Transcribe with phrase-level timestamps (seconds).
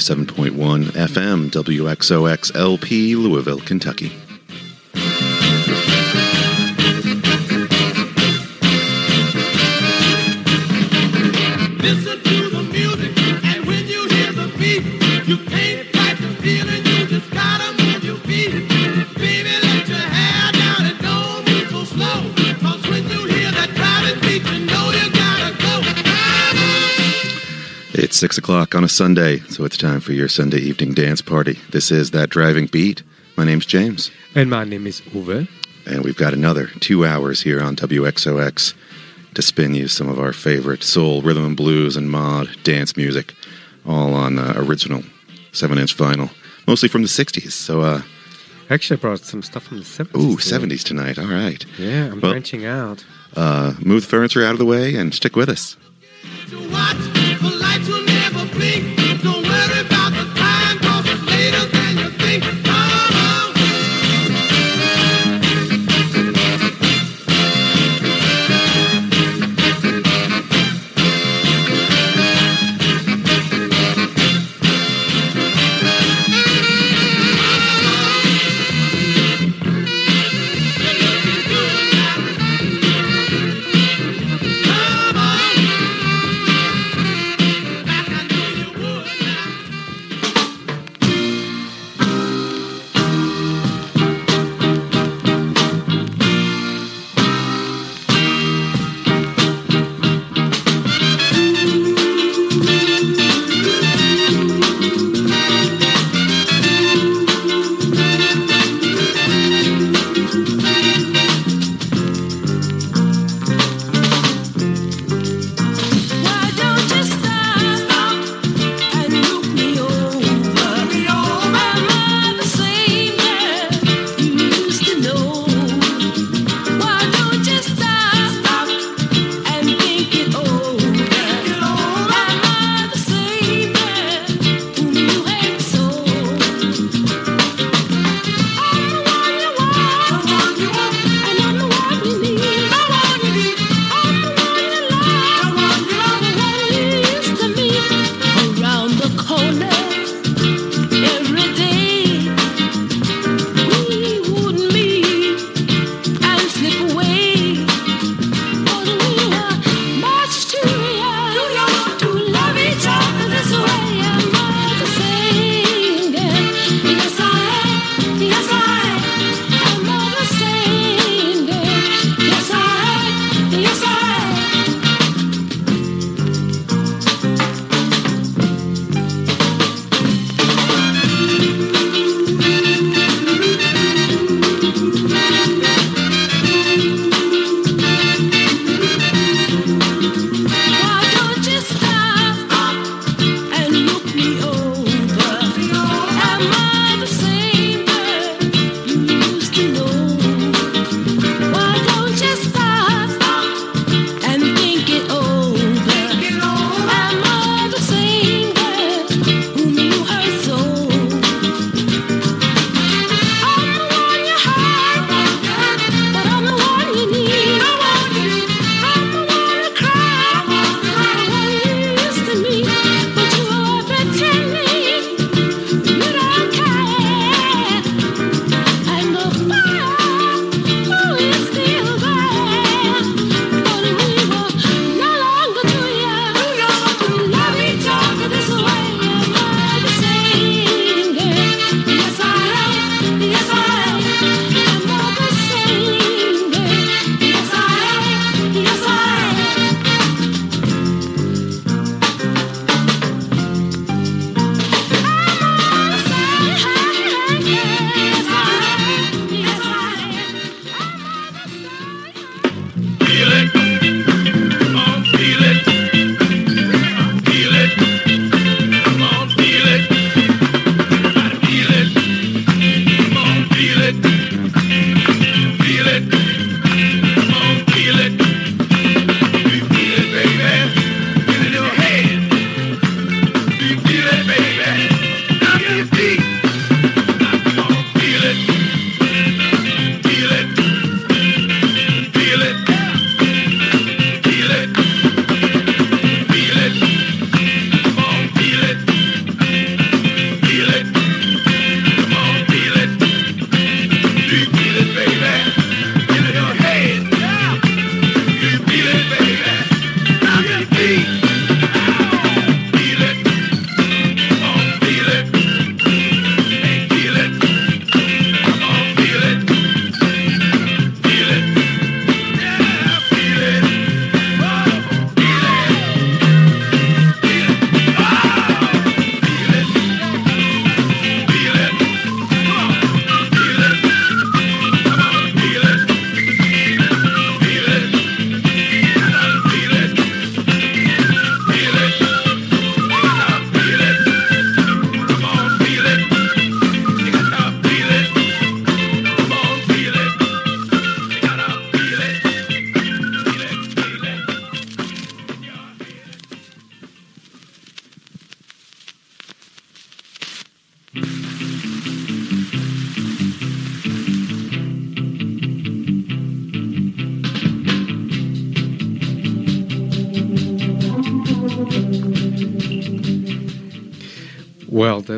[0.00, 4.10] listening to 97.1 FM WXOX LP, Louisville, Kentucky.
[11.82, 12.19] Listen
[28.20, 31.58] It's 6 o'clock on a Sunday, so it's time for your Sunday evening dance party.
[31.70, 33.02] This is That Driving Beat.
[33.38, 35.48] My name's James, And my name is Uwe.
[35.86, 38.74] and we've got another two hours here on WXOX
[39.32, 43.32] to spin you some of our favorite soul, rhythm and blues, and mod dance music,
[43.86, 45.02] all on uh, original
[45.52, 46.28] 7 inch vinyl,
[46.66, 47.52] mostly from the 60s.
[47.52, 48.02] So, uh,
[48.68, 50.20] Actually, I brought some stuff from the 70s.
[50.22, 50.76] ooh, today.
[50.76, 51.18] 70s tonight.
[51.18, 51.64] All right.
[51.78, 53.02] Yeah, I'm Well- branching out.
[53.34, 55.78] Uh, move the furniture out of the way and stick with us.
[58.60, 58.99] To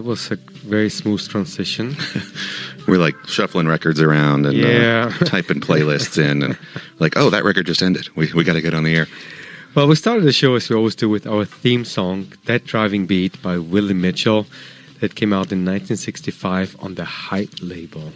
[0.02, 1.96] Was a very smooth transition.
[2.88, 5.12] We're like shuffling records around and Yeah.
[5.20, 6.58] uh, typing playlists in, and
[6.98, 8.08] like, oh, that record just ended.
[8.16, 9.06] We we got to get on the air.
[9.74, 13.06] Well, we started the show as we always do with our theme song, That Driving
[13.06, 14.46] Beat by Willie Mitchell,
[15.00, 18.12] that came out in 1965 on the Hi label.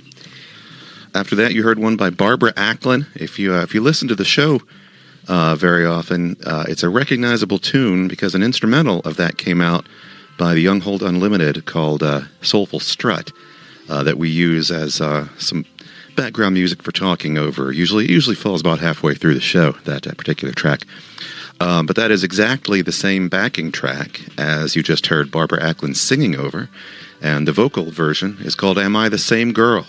[1.14, 3.06] After that, you heard one by Barbara Acklin.
[3.14, 4.60] If you uh, if you listen to the show
[5.28, 9.86] uh, very often, uh, it's a recognizable tune because an instrumental of that came out
[10.38, 13.32] by the Young-Holt Unlimited called uh, "Soulful Strut"
[13.88, 15.64] uh, that we use as uh, some
[16.16, 17.72] background music for talking over.
[17.72, 19.72] Usually, usually falls about halfway through the show.
[19.84, 20.82] That uh, particular track.
[21.58, 25.96] Um, but that is exactly the same backing track as you just heard Barbara Acklin
[25.96, 26.68] singing over,
[27.22, 29.86] and the vocal version is called "Am I the Same Girl?"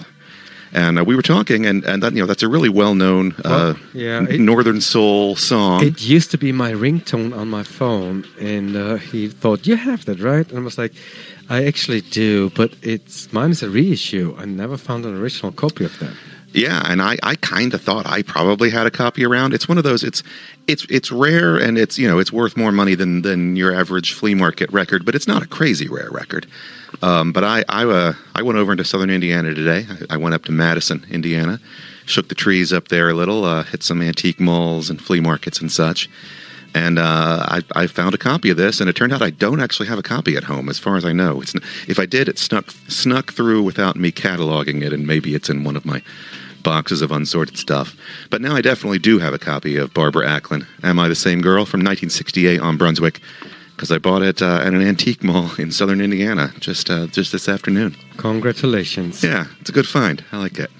[0.73, 3.73] And uh, we were talking, and, and that you know that's a really well-known uh,
[3.73, 5.83] Well, yeah, it- Northern Soul song.
[5.83, 10.05] It used to be my ringtone on my phone, and uh, he thought, You have
[10.05, 10.47] that, right?
[10.49, 10.93] And I was like,
[11.49, 14.35] I actually do, but it's mine is a reissue.
[14.37, 16.13] I never found an original copy of that.
[16.53, 19.53] Yeah, and I, I kind of thought I probably had a copy around.
[19.53, 20.03] It's one of those.
[20.03, 20.23] It's
[20.67, 24.13] it's it's rare, and it's you know it's worth more money than than your average
[24.13, 26.47] flea market record, but it's not a crazy rare record.
[27.01, 29.85] Um, but I I uh, I went over into Southern Indiana today.
[30.09, 31.59] I, I went up to Madison, Indiana,
[32.05, 35.61] shook the trees up there a little, uh, hit some antique malls and flea markets
[35.61, 36.09] and such.
[36.73, 39.61] And uh, I, I found a copy of this, and it turned out I don't
[39.61, 41.41] actually have a copy at home, as far as I know.
[41.41, 41.55] It's,
[41.87, 45.63] if I did, it snuck snuck through without me cataloging it, and maybe it's in
[45.63, 46.01] one of my
[46.63, 47.95] boxes of unsorted stuff.
[48.29, 50.67] But now I definitely do have a copy of Barbara Acklin.
[50.83, 53.21] Am I the Same Girl from 1968 on Brunswick?
[53.77, 57.31] Because I bought it uh, at an antique mall in southern Indiana just uh, just
[57.31, 57.95] this afternoon.
[58.17, 59.23] Congratulations.
[59.23, 60.23] Yeah, it's a good find.
[60.31, 60.71] I like it.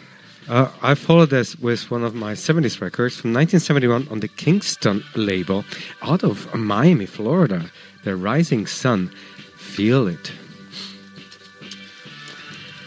[0.49, 5.03] Uh, I followed this with one of my 70s records from 1971 on the Kingston
[5.15, 5.63] label
[6.01, 7.69] out of Miami, Florida.
[8.03, 9.11] The Rising Sun.
[9.57, 10.31] Feel it.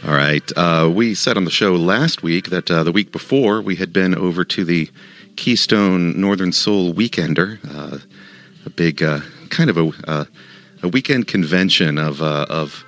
[0.05, 0.51] All right.
[0.57, 3.93] Uh, we said on the show last week that uh, the week before we had
[3.93, 4.91] been over to the
[5.37, 7.99] Keystone Northern Soul Weekender, uh,
[8.67, 10.25] a big uh, kind of a uh,
[10.83, 12.85] a weekend convention of uh, of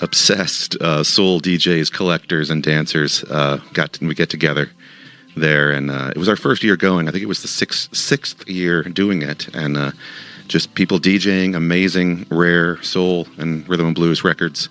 [0.00, 3.24] obsessed uh, soul DJs, collectors, and dancers.
[3.24, 4.70] Uh, got to, we get together
[5.36, 7.08] there, and uh, it was our first year going.
[7.08, 9.92] I think it was the sixth sixth year doing it, and uh,
[10.48, 14.68] just people DJing amazing, rare soul and rhythm and blues records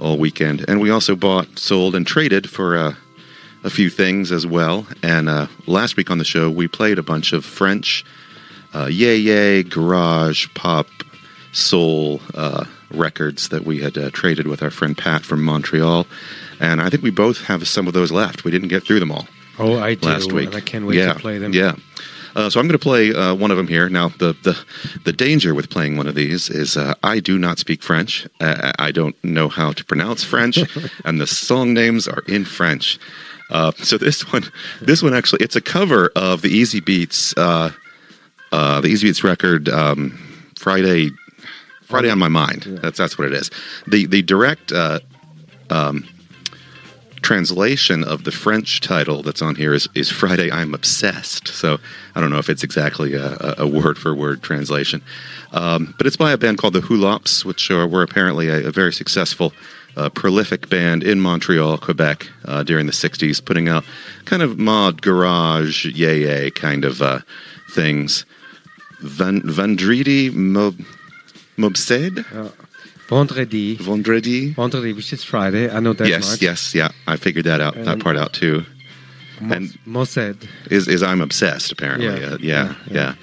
[0.00, 0.64] all weekend.
[0.68, 2.94] And we also bought, sold, and traded for uh,
[3.62, 4.86] a few things as well.
[5.02, 8.04] And uh, last week on the show, we played a bunch of French,
[8.74, 10.86] uh, yay yay, garage, pop,
[11.52, 16.06] soul uh, records that we had uh, traded with our friend Pat from Montreal.
[16.60, 18.44] And I think we both have some of those left.
[18.44, 19.26] We didn't get through them all
[19.58, 20.06] Oh, I do.
[20.08, 20.54] last week.
[20.54, 21.52] I can't wait yeah, to play them.
[21.52, 21.76] Yeah.
[22.36, 23.88] Uh, so I'm going to play uh, one of them here.
[23.88, 24.58] Now, the, the
[25.04, 28.26] the danger with playing one of these is uh, I do not speak French.
[28.40, 30.58] Uh, I don't know how to pronounce French,
[31.04, 32.98] and the song names are in French.
[33.50, 34.42] Uh, so this one,
[34.80, 37.38] this one actually, it's a cover of the Easybeats,
[38.54, 40.16] uh, the Easybeats record, um,
[40.56, 41.10] Friday,
[41.82, 42.62] Friday on my mind.
[42.82, 43.50] That's that's what it is.
[43.88, 45.00] The the direct uh,
[45.70, 46.06] um,
[47.20, 51.48] translation of the French title that's on here is, is Friday I'm Obsessed.
[51.48, 51.78] So
[52.14, 55.02] I don't know if it's exactly a, a word for word translation.
[55.52, 58.70] Um, but it's by a band called the Hou-Lops, which are, were apparently a, a
[58.70, 59.52] very successful,
[59.96, 63.84] uh, prolific band in Montreal, Quebec uh, during the 60s, putting out
[64.26, 67.20] kind of mod, garage, yay yay kind of uh,
[67.70, 68.26] things.
[69.04, 70.78] Van, Vendredi Mob,
[71.58, 72.24] Mobsed?
[73.08, 73.76] Vendredi.
[73.76, 74.52] Vendredi?
[74.54, 75.70] Vendredi, which is Friday.
[75.70, 76.42] I know that yes, much.
[76.42, 76.88] yes, yeah.
[77.06, 78.64] I figured that out, that part out too.
[79.40, 80.46] And- Mosed.
[80.70, 82.06] is is I'm obsessed apparently.
[82.06, 82.12] Yeah.
[82.28, 83.14] Uh, yeah, Yeah, yeah.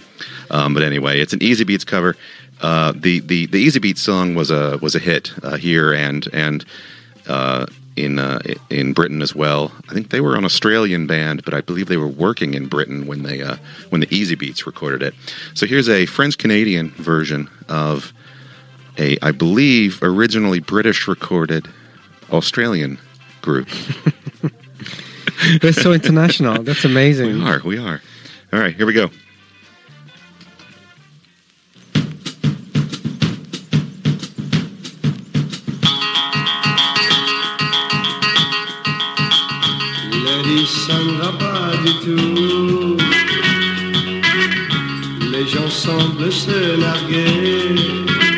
[0.51, 2.15] Um, but anyway, it's an Easybeats cover.
[2.61, 6.63] Uh, the the the Easybeats song was a was a hit uh, here and and
[7.27, 9.71] uh, in uh, in Britain as well.
[9.89, 13.07] I think they were an Australian band, but I believe they were working in Britain
[13.07, 13.57] when they uh,
[13.89, 15.13] when the Easybeats recorded it.
[15.53, 18.13] So here's a French Canadian version of
[18.97, 21.67] a I believe originally British recorded
[22.31, 22.99] Australian
[23.41, 23.69] group.
[25.61, 26.63] They're so international.
[26.63, 27.33] That's amazing.
[27.33, 27.61] We are.
[27.63, 28.01] We are.
[28.53, 29.09] All right, here we go.
[40.91, 42.97] Ça ne va pas du tout.
[45.31, 48.30] Les gens semblent se narguer.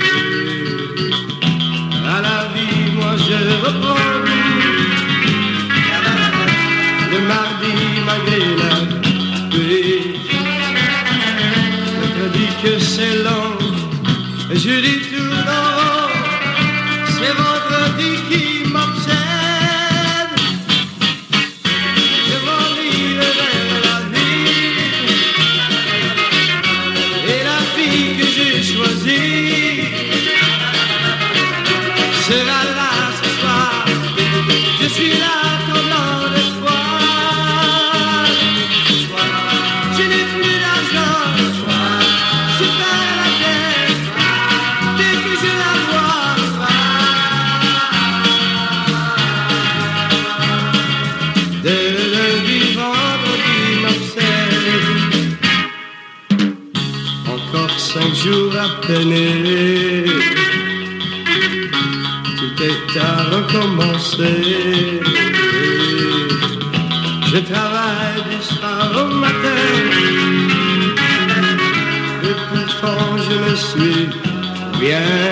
[74.83, 75.22] Bien.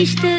[0.00, 0.29] Işte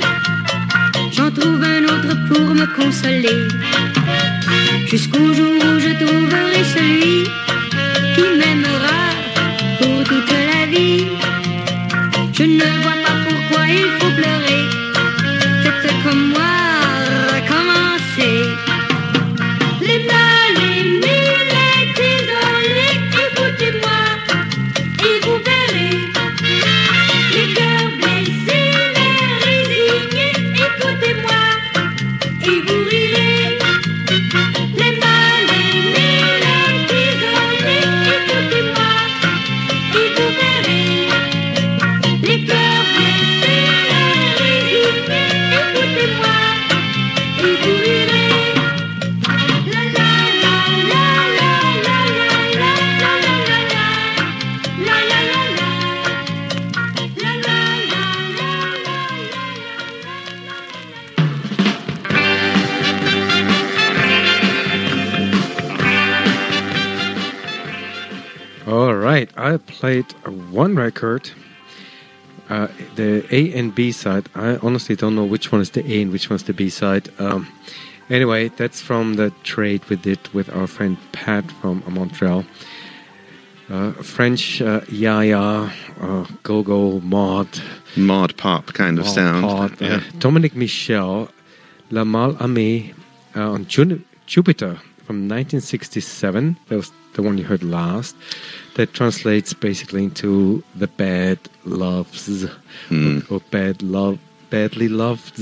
[70.81, 71.29] record,
[72.49, 74.27] uh, the A and B side.
[74.35, 77.09] I honestly don't know which one is the A and which one's the B side.
[77.19, 77.47] Um,
[78.09, 82.43] anyway, that's from the trade we did with our friend Pat from Montreal.
[83.69, 87.47] Uh, French uh, Yaya, uh, Go Go Mod,
[87.95, 89.43] Mod pop kind of Mod sound.
[89.45, 90.01] Pod, uh, yeah.
[90.19, 91.29] Dominique Michel,
[91.89, 92.93] La Mal Amé
[93.35, 94.77] uh, on Jun- Jupiter
[95.11, 96.55] from 1967.
[96.69, 98.15] That was the one you heard last.
[98.75, 102.51] That translates basically into the bad loves or,
[103.29, 104.19] or bad love.
[104.49, 105.33] Badly loved.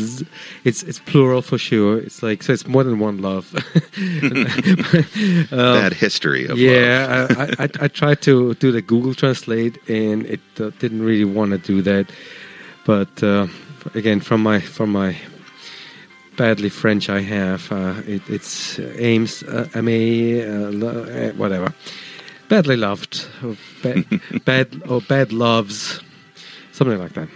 [0.65, 1.97] It's it's plural for sure.
[1.97, 2.53] It's like so.
[2.53, 3.51] It's more than one love.
[5.49, 6.59] Bad history of love.
[6.59, 11.01] Yeah, I, I, I, I tried to do the Google Translate, and it uh, didn't
[11.01, 12.11] really want to do that.
[12.85, 13.47] But uh,
[13.95, 15.17] again, from my from my
[16.39, 21.73] badly French I have, uh, it, it's uh, aims uh, aimé, uh, uh, whatever,
[22.47, 24.05] badly loved, or bad,
[24.45, 25.99] bad or bad loves,
[26.71, 27.27] something like that.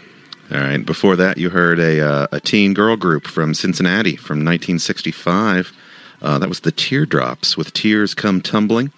[0.51, 0.85] All right.
[0.85, 5.73] Before that, you heard a uh, a teen girl group from Cincinnati from 1965.
[6.21, 8.93] Uh, that was the Teardrops with "Tears Come Tumbling."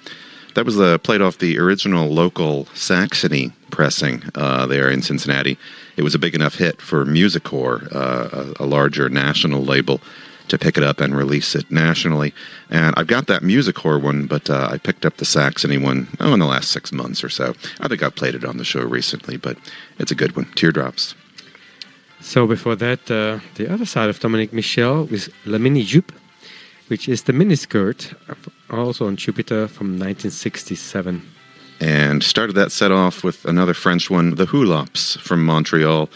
[0.54, 5.58] That was uh, played off the original local Saxony pressing uh, there in Cincinnati.
[5.98, 10.02] It was a big enough hit for Musicor, uh, a, a larger national label,
[10.48, 12.34] to pick it up and release it nationally.
[12.70, 16.34] And I've got that Musicor one, but uh, I picked up the Saxony one oh,
[16.34, 17.56] in the last six months or so.
[17.80, 19.58] I think I've played it on the show recently, but
[19.98, 20.46] it's a good one.
[20.56, 21.16] Teardrops.
[22.22, 26.12] So before that, uh, the other side of Dominique Michel was La Mini Jupe,
[26.88, 28.16] which is the miniskirt,
[28.70, 31.22] also on Jupiter from 1967.
[31.80, 36.08] And started that set off with another French one, the Hou-Lops from Montreal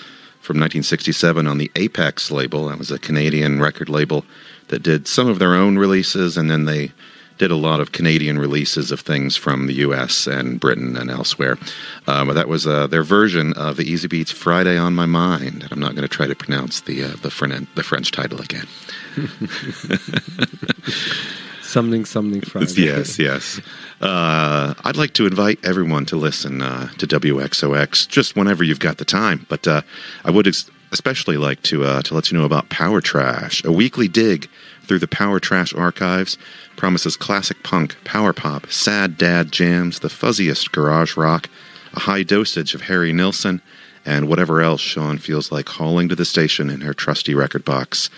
[0.42, 2.70] from 1967 on the Apex label.
[2.70, 4.26] That was a Canadian record label
[4.70, 6.92] that did some of their own releases, and then they
[7.38, 10.28] did a lot of Canadian releases of things from the U.S.
[10.28, 11.58] and Britain and elsewhere.
[12.06, 15.72] Uh, but that was uh, their version of the Easybeats "Friday on My Mind." And
[15.72, 18.68] I'm not going to try to pronounce the uh, the, the French title again.
[21.70, 22.82] Something, something Friday.
[22.82, 23.62] Yes, yes.
[24.02, 28.98] Uh, I'd like to invite everyone to listen uh, to WXOX just whenever you've got
[28.98, 29.46] the time.
[29.50, 29.82] But uh,
[30.26, 33.72] I would ex- especially like to uh, to let you know about Power Trash, a
[33.72, 34.50] weekly dig
[34.86, 36.40] through the Power Trash archives.
[36.76, 41.52] Promises classic punk, power pop, sad dad jams, the fuzziest garage rock,
[41.94, 43.62] a high dosage of Harry Nilsson,
[44.06, 48.10] and whatever else Sean feels like hauling to the station in her trusty record box.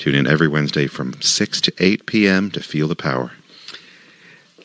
[0.00, 2.50] Tune in every Wednesday from 6 to 8 p.m.
[2.52, 3.32] to feel the power.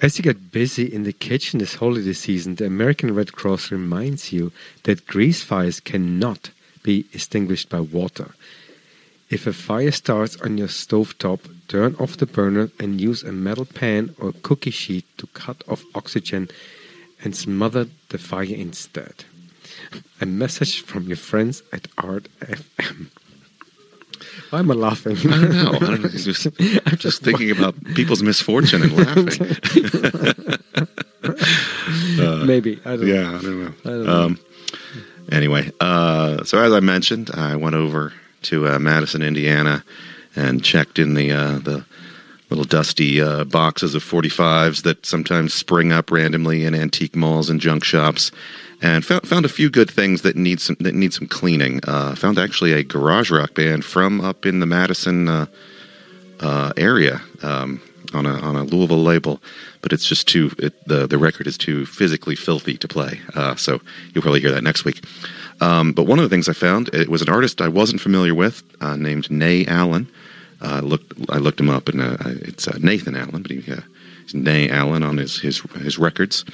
[0.02, 4.32] As you get busy in the kitchen this holiday season, the American Red Cross reminds
[4.32, 6.52] you that grease fires cannot
[6.84, 8.34] be extinguished by water.
[9.30, 13.66] If a fire starts on your stovetop, turn off the burner and use a metal
[13.66, 16.48] pan or cookie sheet to cut off oxygen
[17.26, 19.26] and smother the fire instead.
[20.22, 23.10] A message from your friends at Art FM.
[24.50, 25.18] Why am I laughing?
[25.18, 25.74] I don't know.
[25.74, 26.10] I don't know.
[26.16, 26.48] Just,
[26.86, 29.58] I'm just thinking about people's misfortune and laughing.
[32.46, 33.14] Maybe I don't know.
[33.14, 33.74] yeah, I don't know.
[33.84, 34.12] I don't know.
[34.12, 34.40] Um,
[35.32, 39.84] Anyway, uh, so as I mentioned, I went over to uh, Madison, Indiana,
[40.36, 41.84] and checked in the uh, the
[42.50, 47.60] little dusty uh, boxes of 45s that sometimes spring up randomly in antique malls and
[47.60, 48.32] junk shops,
[48.86, 51.80] and found, found a few good things that need some that need some cleaning.
[51.88, 55.46] Uh, found actually a garage rock band from up in the Madison uh,
[56.40, 57.82] uh, area um,
[58.14, 59.42] on a on a Louisville label,
[59.82, 63.20] but it's just too it, the the record is too physically filthy to play.
[63.34, 63.82] Uh, so
[64.14, 65.04] you'll probably hear that next week.
[65.62, 68.36] Um, but one of the things I found it was an artist I wasn't familiar
[68.36, 70.08] with uh, named Na Allen.
[70.62, 72.02] Uh, looked I looked him up and
[72.44, 73.64] it's Nathan Allen, but he,
[74.34, 76.46] Na Allen on his his his records.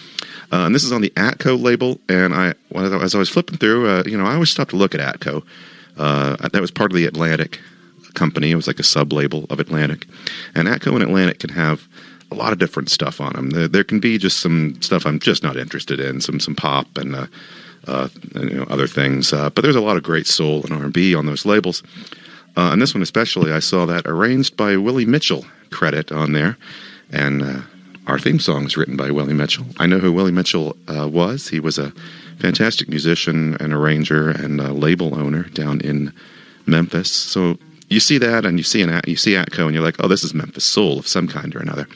[0.52, 2.00] Uh, and this is on the Atco label.
[2.10, 4.96] And I as I was flipping through, uh, you know, I always stopped to look
[4.96, 5.44] at Atco.
[5.98, 7.60] Uh, that was part of the Atlantic
[8.14, 8.52] company.
[8.52, 10.06] It was like a sub label of Atlantic.
[10.56, 11.88] And Atco and Atlantic can have
[12.32, 13.50] a lot of different stuff on them.
[13.50, 16.98] There, there can be just some stuff I'm just not interested in, some some pop
[16.98, 17.28] and uh,
[17.88, 19.34] uh, and, you know, other things.
[19.34, 21.84] Uh, but there's a lot of great soul and R&B on those labels.
[22.56, 26.58] Uh, and this one especially, I saw that arranged by Willie Mitchell credit on there,
[27.12, 27.62] and uh,
[28.08, 29.66] our theme song is written by Willie Mitchell.
[29.78, 31.48] I know who Willie Mitchell uh, was.
[31.48, 31.94] He was a
[32.40, 36.12] fantastic musician and arranger and label owner down in
[36.66, 37.12] Memphis.
[37.12, 37.58] So
[37.90, 40.24] you see that, and you see an you see Atco, and you're like, oh, this
[40.24, 41.88] is Memphis soul of some kind or another.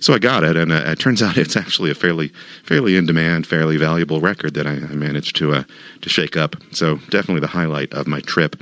[0.00, 2.28] So I got it, and uh, it turns out it's actually a fairly
[2.64, 5.64] fairly in demand, fairly valuable record that I, I managed to uh,
[6.00, 6.56] to shake up.
[6.72, 8.56] So definitely the highlight of my trip.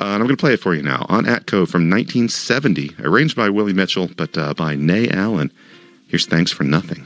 [0.00, 3.36] Uh, and I'm going to play it for you now on Atco from 1970, arranged
[3.36, 5.52] by Willie Mitchell, but uh, by Na Allen.
[6.06, 7.04] Here's Thanks for Nothing.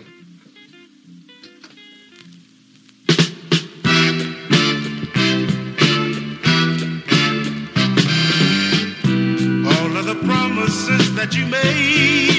[9.66, 12.33] All of the promises that you made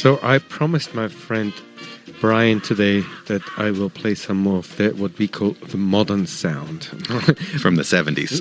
[0.00, 1.52] So I promised my friend
[2.22, 6.26] Brian today that I will play some more of the, what we call the modern
[6.26, 6.84] sound.
[7.60, 8.40] From the 70s.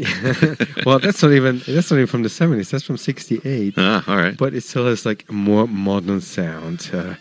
[0.85, 2.69] well, that's not even that's not even from the seventies.
[2.71, 3.73] That's from '68.
[3.75, 4.37] ah, all right.
[4.37, 7.15] but it still has like more modern sound uh,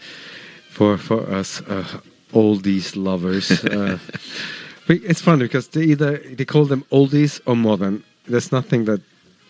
[0.70, 2.00] for for us uh,
[2.32, 3.50] oldies lovers.
[3.64, 3.98] Uh,
[4.86, 8.04] but it's funny because they either they call them oldies or modern.
[8.28, 9.00] There's nothing that.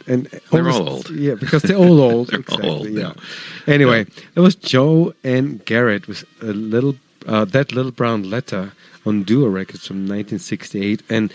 [0.09, 1.11] And They're all old.
[1.27, 2.29] yeah, because they're all old.
[2.31, 3.03] They're all exactly, old yeah.
[3.03, 3.15] now.
[3.67, 6.97] Anyway, it was Jo Ann Garrett with a little
[7.27, 8.73] uh, that little brown letter
[9.05, 11.33] on Duo Records from 1968, and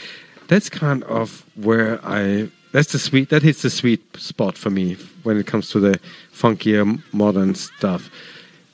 [0.48, 4.98] that's kind of where I that's the sweet that hits the sweet spot for me
[5.22, 6.00] when it comes to the
[6.34, 8.10] funkier modern stuff.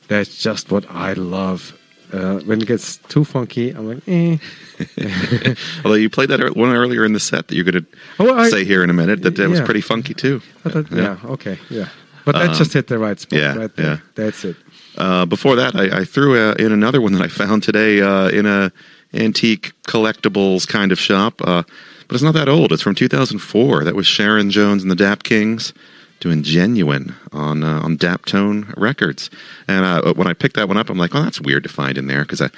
[0.07, 1.77] That's just what I love.
[2.11, 4.37] Uh, when it gets too funky, I'm like, eh.
[5.85, 7.85] Although you played that one earlier in the set that you're going to
[8.19, 10.39] Oh, I- say here in a minute that that was pretty funky too.
[10.63, 11.89] Thought, yeah, okay, yeah.
[12.25, 13.85] But that just hit the right spot Um, yeah, right there.
[13.85, 13.97] yeah.
[14.15, 14.55] That's it.
[14.97, 18.29] Uh, before that, I, I threw uh in another one that I found today uh,
[18.29, 18.71] in a
[19.13, 21.41] antique collectibles kind of shop.
[21.41, 21.63] Uh,
[22.07, 22.71] but it's not that old.
[22.71, 23.83] It's from 2004.
[23.83, 25.73] That was Sharon Jones and the Dap Kings
[26.19, 29.29] doing genuine on uh, on Daptone Records.
[29.67, 31.97] And uh, when I picked that one up, I'm like, oh, that's weird to find
[31.97, 32.49] in there because I.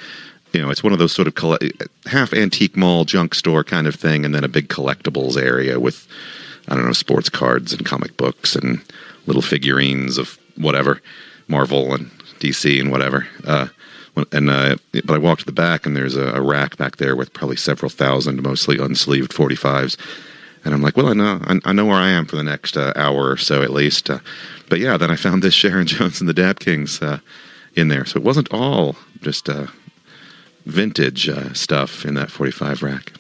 [0.54, 1.60] You know, it's one of those sort of colle-
[2.08, 6.06] half antique mall junk store kind of thing, and then a big collectibles area with,
[6.68, 8.82] I don't know, sports cards and comic books and
[9.28, 11.02] little figurines of whatever,
[11.48, 13.26] Marvel and DC and whatever.
[13.46, 13.68] Uh,
[14.32, 17.16] and uh, but I walked to the back, and there's a, a rack back there
[17.16, 19.98] with probably several thousand, mostly unsleeved 45s.
[20.64, 22.94] And I'm like, well, I know, I, know where I am for the next uh,
[22.96, 24.10] hour or so at least.
[24.10, 24.20] Uh,
[24.70, 27.20] but yeah, then I found this Sharon Jones and the Dap-Kings uh,
[27.76, 29.68] in there, so it wasn't all just uh,
[30.66, 33.14] vintage uh, stuff in that 45 rack.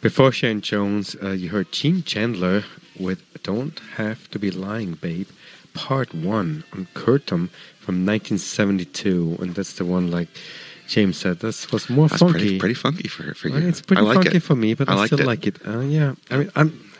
[0.00, 2.64] Before Sharon Jones, uh, you heard Gene Chandler
[2.98, 5.28] with Don't Have to Be Lying, Babe,
[5.72, 7.48] Part 1 on Curtom
[7.80, 9.38] from 1972.
[9.40, 10.28] And that's the one, like
[10.88, 12.32] James said, this was more That's funky.
[12.38, 13.54] pretty pretty funky for for you.
[13.54, 14.42] Well, it's pretty I like funky it.
[14.42, 15.26] for me, but I, liked still it.
[15.26, 15.58] like it.
[15.66, 16.90] Uh, yeah, I mean, I'm,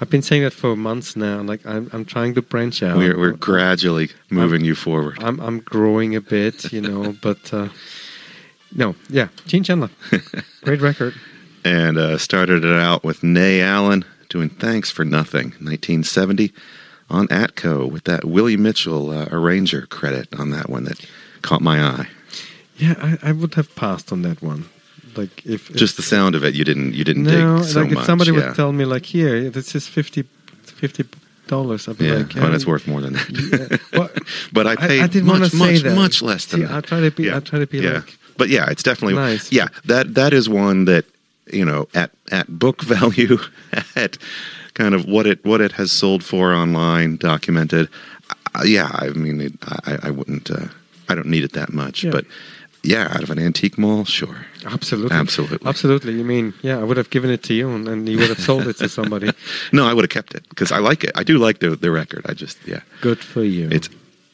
[0.00, 1.42] I've been saying that for months now.
[1.42, 2.96] Like, I'm, I'm trying to branch out.
[2.96, 5.18] We're we're gradually moving you forward.
[5.22, 7.68] I'm, I'm growing a bit, you know, but uh,
[8.74, 9.90] no, yeah, Gene Chandler,
[10.62, 11.14] great record.
[11.64, 16.52] and uh, started it out with Na Allen doing "Thanks for Nothing" 1970
[17.08, 21.04] on Atco with that Willie Mitchell uh, arranger credit on that one that
[21.42, 22.08] caught my eye.
[22.78, 24.64] Yeah, I, I would have passed on that one.
[25.16, 27.80] Like if if- Just the sound of it, you didn't you didn't no, dig so
[27.80, 28.00] like much.
[28.00, 28.46] if somebody yeah.
[28.48, 30.24] would tell me like, here, this is 50
[31.46, 33.28] dollars, I'd be yeah, like, well, it's worth more than that.
[33.70, 34.10] yeah." Well,
[34.52, 35.94] but I paid I didn't much, much, that.
[35.94, 36.74] much less than See, that.
[36.76, 37.36] I try to be- Yeah.
[37.36, 37.92] I try to be yeah.
[37.94, 39.50] like- But yeah, it's definitely Nice.
[39.52, 41.04] Yeah, that that is one that
[41.52, 43.38] you know at at book value,
[43.94, 44.18] at
[44.74, 47.88] kind of what it what it has sold for online, documented.
[48.54, 49.52] Uh, yeah, I mean, it,
[49.86, 50.50] I I wouldn't.
[50.50, 50.66] Uh,
[51.08, 52.10] I don't need it that much, Yeah.
[52.10, 52.24] but
[52.86, 54.46] Yeah, out of an antique mall, sure.
[54.64, 55.16] Absolutely.
[55.16, 55.68] Absolutely.
[55.68, 56.12] Absolutely.
[56.14, 58.38] You mean, yeah, I would have given it to you and, and you would have
[58.40, 59.30] sold it to somebody.
[59.72, 61.12] No, I would have kept it because I like it.
[61.14, 62.24] I do like the the record.
[62.28, 63.68] I just yeah, Good for you.
[63.70, 63.88] it's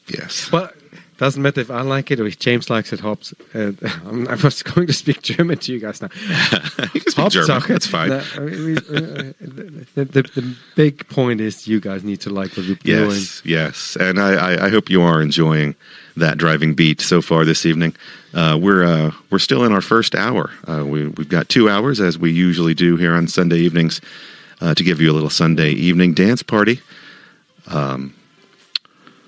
[0.07, 0.51] yes.
[0.51, 0.69] Well,
[1.17, 3.33] doesn't matter if I like it or if James likes it, Hobbs.
[3.53, 3.71] Uh,
[4.05, 6.09] I'm, I was going to speak German to you guys now.
[6.93, 7.61] you can speak German.
[7.67, 8.09] That's fine.
[8.09, 9.33] No, I mean, uh,
[9.95, 13.09] the, the, the big point is you guys need to like what we're doing.
[13.11, 15.75] Yes, yes, and I, I, I hope you are enjoying
[16.17, 17.95] that driving beat so far this evening.
[18.33, 20.51] Uh, we're uh, we're still in our first hour.
[20.67, 24.01] Uh, we, we've got two hours as we usually do here on Sunday evenings
[24.61, 26.79] uh, to give you a little Sunday evening dance party.
[27.67, 28.13] Um,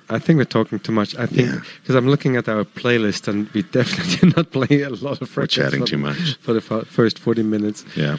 [0.10, 1.16] I think we're talking too much.
[1.16, 1.62] I think Yeah.
[1.82, 5.36] because I'm looking at our playlist and we definitely did not play a lot of
[5.36, 6.36] We're chatting for, too much.
[6.38, 7.84] for the first 40 minutes.
[7.96, 8.18] Yeah.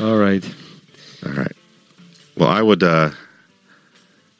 [0.00, 0.44] All right.
[1.26, 1.52] All right.
[2.36, 2.82] Well, I would.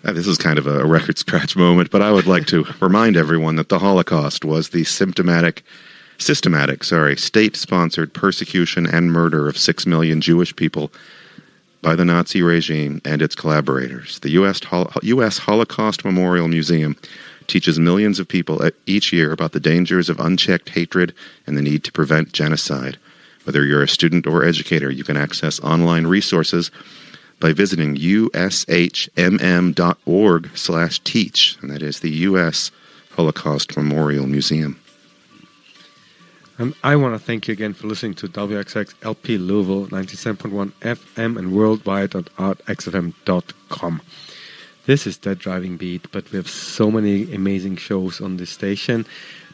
[0.05, 3.17] Uh, this is kind of a record scratch moment, but I would like to remind
[3.17, 5.63] everyone that the Holocaust was the symptomatic,
[6.19, 10.93] systematic, sorry, state-sponsored persecution and murder of six million Jewish people
[11.83, 14.19] by the Nazi regime and its collaborators.
[14.21, 14.63] The U.S.
[14.65, 15.39] Hol- U.S.
[15.39, 16.97] Holocaust Memorial Museum
[17.47, 21.15] teaches millions of people each year about the dangers of unchecked hatred
[21.47, 22.99] and the need to prevent genocide.
[23.45, 26.73] Whether you're a student or educator, you can access online resources
[27.41, 28.51] by visiting ushmm.org
[30.57, 32.71] slash teach, and that is the U.S.
[33.11, 34.81] Holocaust Memorial Museum.
[36.59, 41.37] And I want to thank you again for listening to WXX LP Louisville 97.1 FM
[41.39, 44.01] and worldwide at artxfm.com.
[44.87, 49.05] This is That Driving Beat, but we have so many amazing shows on this station.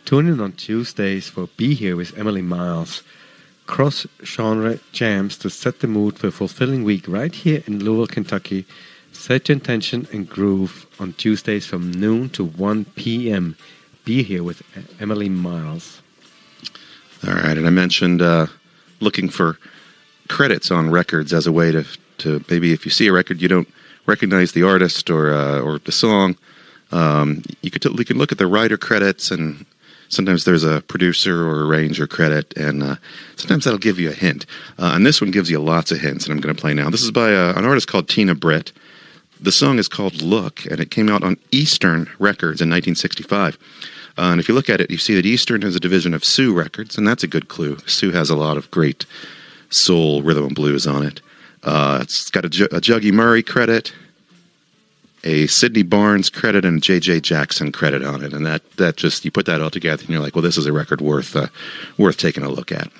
[0.05, 3.03] Tune in on Tuesdays for Be Here with Emily Miles.
[3.73, 8.07] Cross genre jams to set the mood for a fulfilling week right here in Louisville,
[8.07, 8.67] Kentucky.
[9.13, 13.57] Set your intention and groove on Tuesdays from noon to 1 p.m.
[14.05, 14.63] Be Here with
[15.01, 16.03] Emily Miles.
[17.27, 18.49] All right, and I mentioned uh,
[19.01, 19.57] looking for
[20.29, 21.87] credits on records as a way to
[22.19, 23.69] to maybe if you see a record you don't
[24.05, 26.37] recognize the artist or uh, or the song,
[26.91, 29.65] um, you could t- you can look at the writer credits and
[30.13, 32.97] sometimes there's a producer or arranger credit and uh,
[33.37, 34.45] sometimes that'll give you a hint.
[34.79, 36.91] Uh, and this one gives you lots of hints, and I'm going to play now.
[36.91, 38.73] This is by uh, an artist called Tina Britt.
[39.41, 43.59] The song is called Look, and it came out on Eastern Records in 1965.
[44.17, 46.25] Uh, and if you look at it, you see that Eastern is a division of
[46.25, 47.79] Sue Records, and that's a good clue.
[47.87, 49.07] Sue has a lot of great
[49.71, 51.21] soul, rhythm, and blues on it.
[51.63, 53.93] Uh, it's got a, Ju- a Juggy Murray credit,
[55.25, 57.21] a Sidney Barnes credit, and a J.J.
[57.21, 58.33] Jackson credit on it.
[58.33, 60.67] And that, that just, you put that all together, and you're like, well, this is
[60.67, 61.49] a record worth, uh,
[61.99, 62.91] worth taking a look at.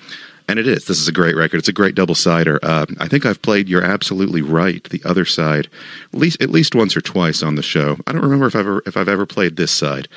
[0.47, 0.85] And it is.
[0.85, 1.57] This is a great record.
[1.57, 2.59] It's a great double sider.
[2.61, 5.69] Uh, I think I've played "You're Absolutely Right," the other side,
[6.13, 7.97] at least at least once or twice on the show.
[8.07, 10.09] I don't remember if I've ever if I've ever played this side.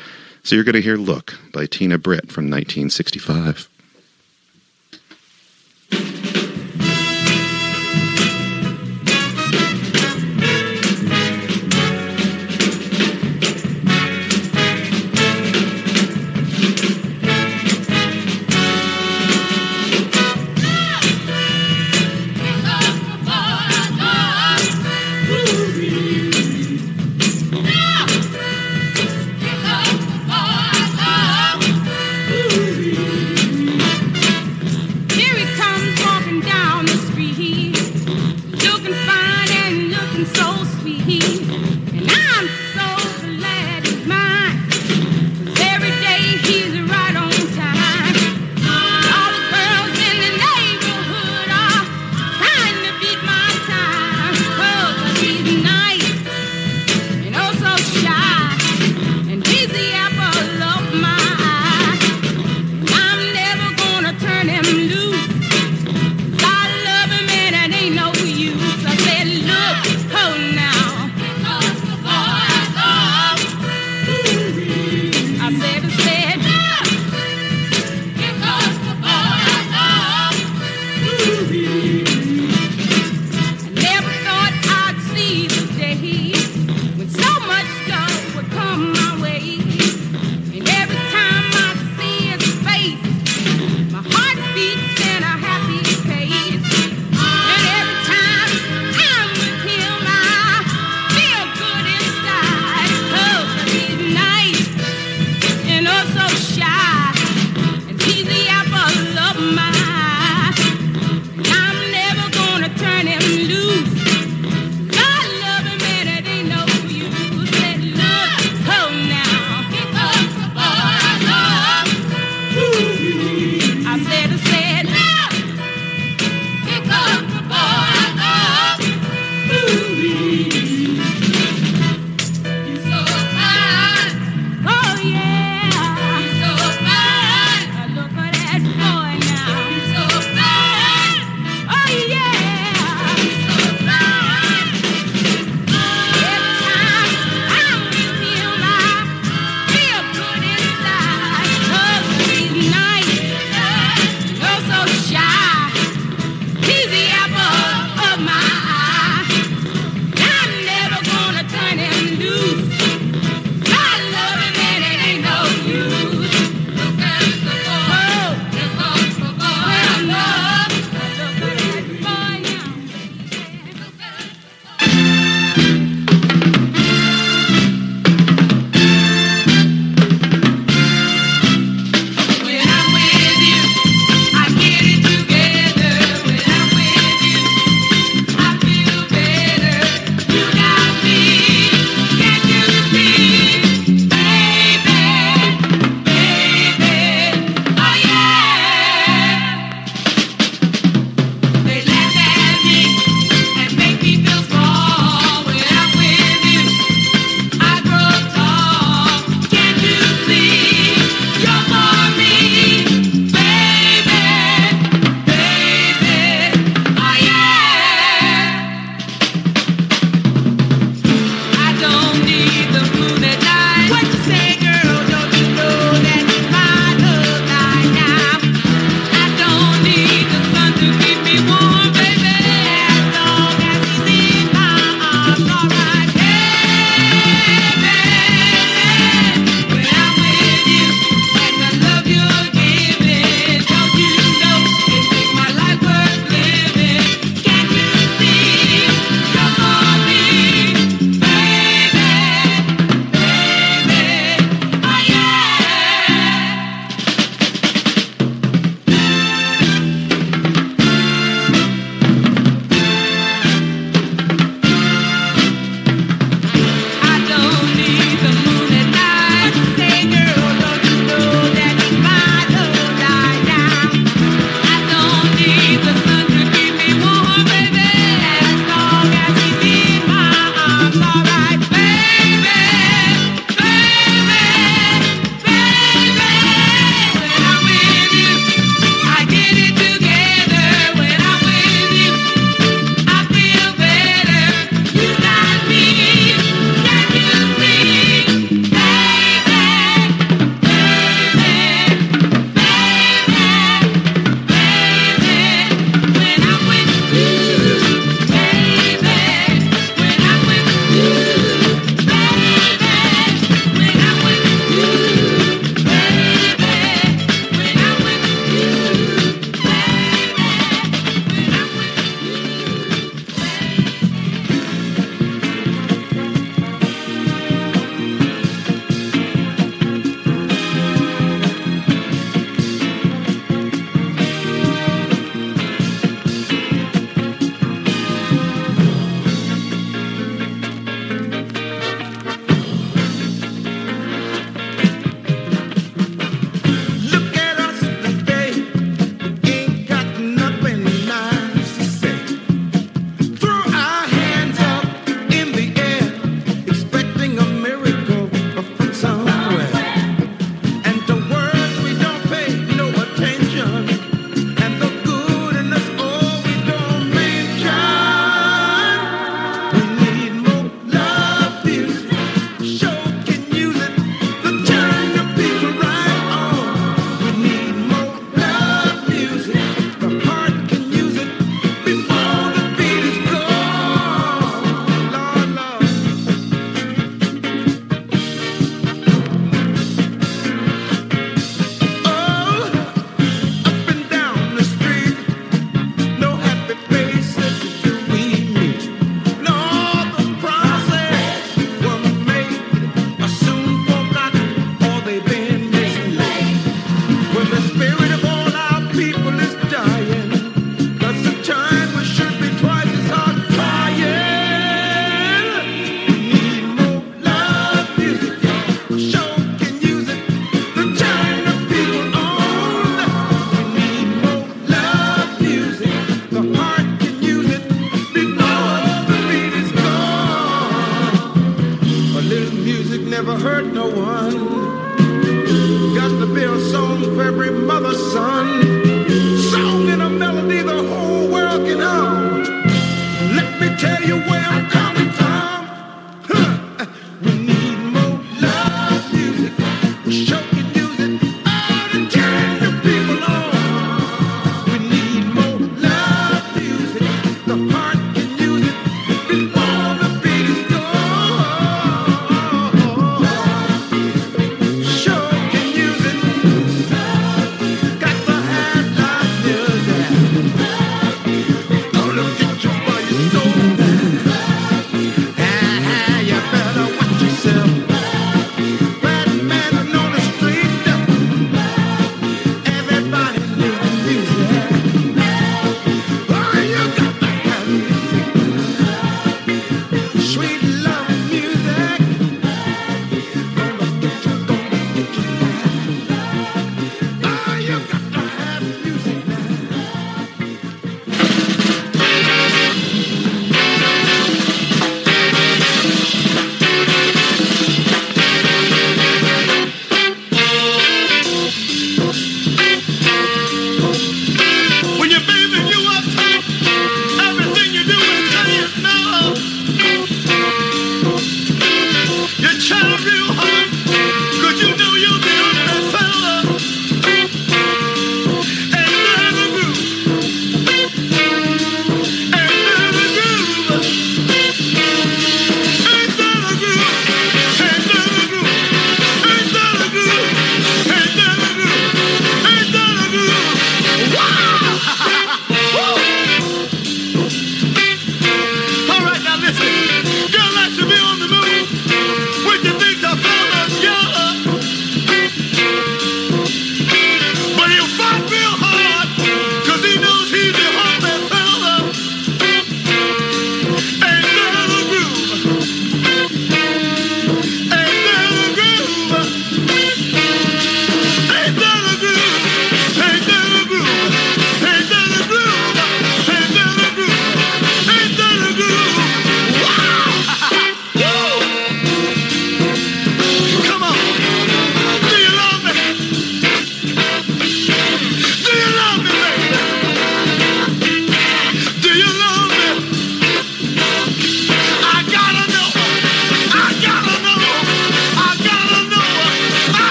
[0.43, 3.69] So you're going to hear "Look" by Tina Britt from 1965.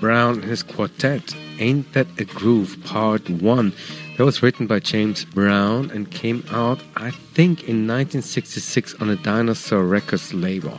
[0.00, 3.72] Brown and his quartet, Ain't That a Groove, Part 1.
[4.16, 9.16] That was written by James Brown and came out, I think, in 1966 on a
[9.16, 10.78] Dinosaur Records label.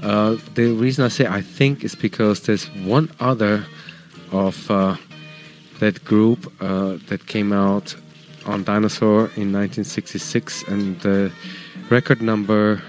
[0.00, 3.64] Uh, the reason I say I think is because there's one other
[4.32, 4.96] of uh,
[5.80, 7.94] that group uh, that came out
[8.46, 11.32] on Dinosaur in 1966, and the
[11.90, 12.82] record number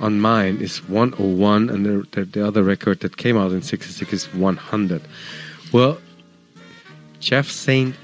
[0.00, 4.12] on mine is 101, and the, the, the other record that came out in 66
[4.12, 5.02] is 100.
[5.72, 5.98] Well,
[7.20, 7.94] Jeff Saint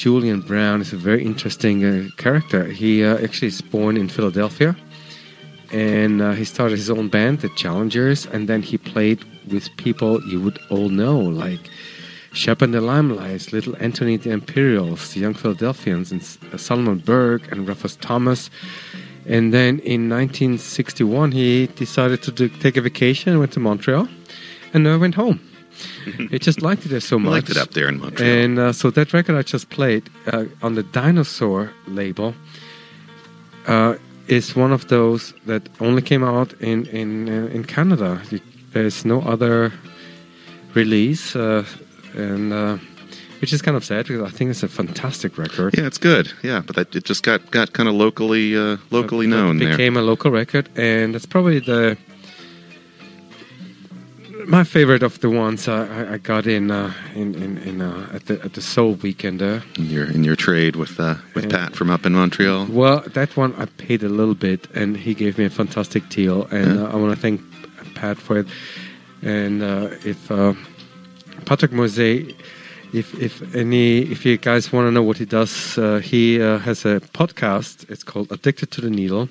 [0.00, 2.64] Julian Brown is a very interesting uh, character.
[2.64, 4.74] He uh, actually is born in Philadelphia,
[5.72, 10.22] and uh, he started his own band, the Challengers, and then he played with people
[10.26, 11.60] you would all know, like
[12.32, 16.22] Shep and the Limelights, Little Anthony the Imperials, the Young Philadelphians, and
[16.58, 18.48] Solomon Burke and Rufus Thomas.
[19.30, 24.08] And then in 1961, he decided to do, take a vacation, went to Montreal,
[24.74, 25.38] and uh, went home.
[26.30, 27.30] he just liked it there so much.
[27.30, 28.28] liked it up there in Montreal.
[28.28, 32.34] And uh, so that record I just played uh, on the Dinosaur label
[33.68, 33.94] uh,
[34.26, 38.20] is one of those that only came out in in uh, in Canada.
[38.30, 38.40] You,
[38.72, 39.72] there's no other
[40.74, 41.64] release, uh,
[42.14, 42.78] and uh,
[43.40, 45.74] which is kind of sad because I think it's a fantastic record.
[45.78, 46.32] yeah, it's good.
[46.42, 49.76] Yeah, but that, it just got, got kind of locally uh, locally known there.
[49.76, 51.96] became a local record, and that's probably the
[54.46, 58.26] my favorite of the ones I, I- got in uh, in in, in uh, at
[58.26, 59.62] the at the Soul Weekend there.
[59.76, 61.56] in your in your trade with uh, with Yeah.
[61.66, 62.66] Pat from up in Montreal.
[62.70, 66.46] Well, that one I paid a little bit, and he gave me a fantastic deal,
[66.50, 66.84] and Yeah.
[66.86, 67.40] uh, I want to thank
[67.94, 68.46] Pat for it.
[69.22, 70.54] And uh, if uh,
[71.44, 71.98] Patrick Mose,
[72.92, 76.58] if if any, if you guys want to know what he does, uh, he uh,
[76.58, 77.88] has a podcast.
[77.90, 79.28] It's called Addicted to the Needle.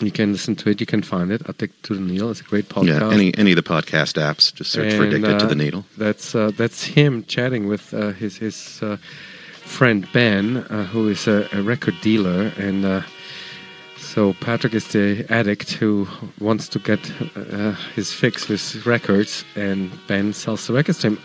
[0.00, 0.80] You can listen to it.
[0.80, 1.42] You can find it.
[1.48, 2.30] Addicted to the Needle.
[2.30, 3.00] It's a great podcast.
[3.00, 5.54] Yeah, any any of the podcast apps, just search for And, "Addicted to uh, the
[5.54, 8.96] Needle." That's uh, that's him chatting with uh, his his uh,
[9.64, 13.02] friend Ben, uh, who is a, a record dealer, and uh,
[13.98, 16.08] so Patrick is the addict who
[16.40, 17.00] wants to get
[17.36, 21.18] uh, his fix with records, and Ben sells the records to him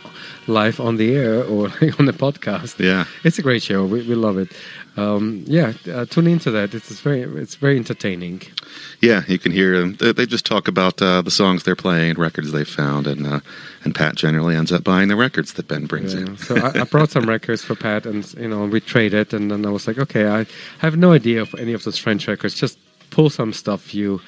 [0.47, 1.65] live on the air or
[1.99, 2.80] on the podcast.
[2.80, 3.05] Yeah.
[3.24, 3.86] it's a great show.
[3.86, 4.51] We, we love it.
[4.96, 6.74] Um, yeah, uh, tune into that.
[6.76, 8.44] It's, it's very it's very entertaining.
[9.02, 9.96] Yeah, you can hear them.
[9.96, 13.39] They, they just talk about uh, the songs they're playing, records they've found, and uh,
[13.84, 16.22] and Pat generally ends up buying the records that Ben brings Yeah.
[16.22, 16.38] in.
[16.38, 19.66] so I, I brought some records for Pat, and you know we traded, and then
[19.66, 20.46] I was like, okay, I
[20.80, 22.54] have no idea of any of those French records.
[22.54, 22.78] Just
[23.10, 24.22] pull some stuff you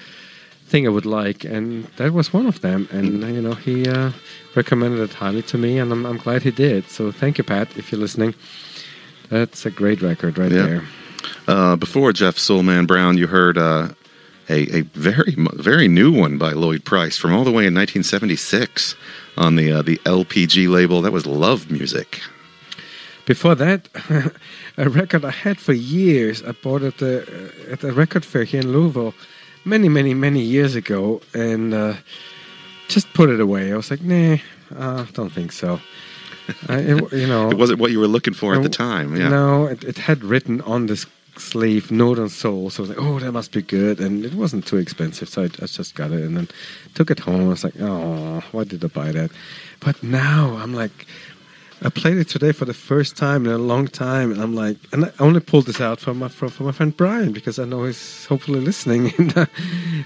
[0.68, 2.88] think I would like, and that was one of them.
[2.92, 4.12] And you know he uh,
[4.56, 6.90] recommended it highly to me, and I'm, I'm glad he did.
[6.90, 8.34] So thank you, Pat, if you're listening.
[9.30, 10.66] That's a great record right Yeah.
[10.68, 10.84] there.
[11.48, 13.90] Uh, before Jeff Soulman Brown, you heard uh,
[14.50, 18.96] a, a very very new one by Lloyd Price from all the way in 1976
[19.38, 21.02] on the uh, the LPG label.
[21.02, 22.22] That was Love Music.
[23.26, 23.90] Before that,
[24.78, 26.44] a record I had for years.
[26.44, 27.24] I bought at the
[27.70, 29.14] uh, at the record fair here in Louisville,
[29.66, 31.96] many, many, many years ago, and uh,
[32.88, 33.72] just put it away.
[33.74, 34.38] I was like, nah,
[34.78, 35.80] uh, don't think so.
[36.70, 39.16] I, it, you know, It wasn't what you were looking for at the time.
[39.16, 39.30] Yeah.
[39.30, 41.06] No, it, it had written on this
[41.38, 44.66] sleeve Northern Soul, so I was like, oh, that must be good, and it wasn't
[44.66, 46.48] too expensive, so I, I just got it and then
[46.94, 47.46] took it home.
[47.46, 49.32] I was like, oh, why did I buy that?
[49.80, 51.06] But now I'm like,
[51.82, 54.78] I played it today for the first time in a long time, and I'm like,
[54.94, 57.66] and I only pulled this out for my for, for my friend Brian because I
[57.66, 59.46] know he's hopefully listening, and uh,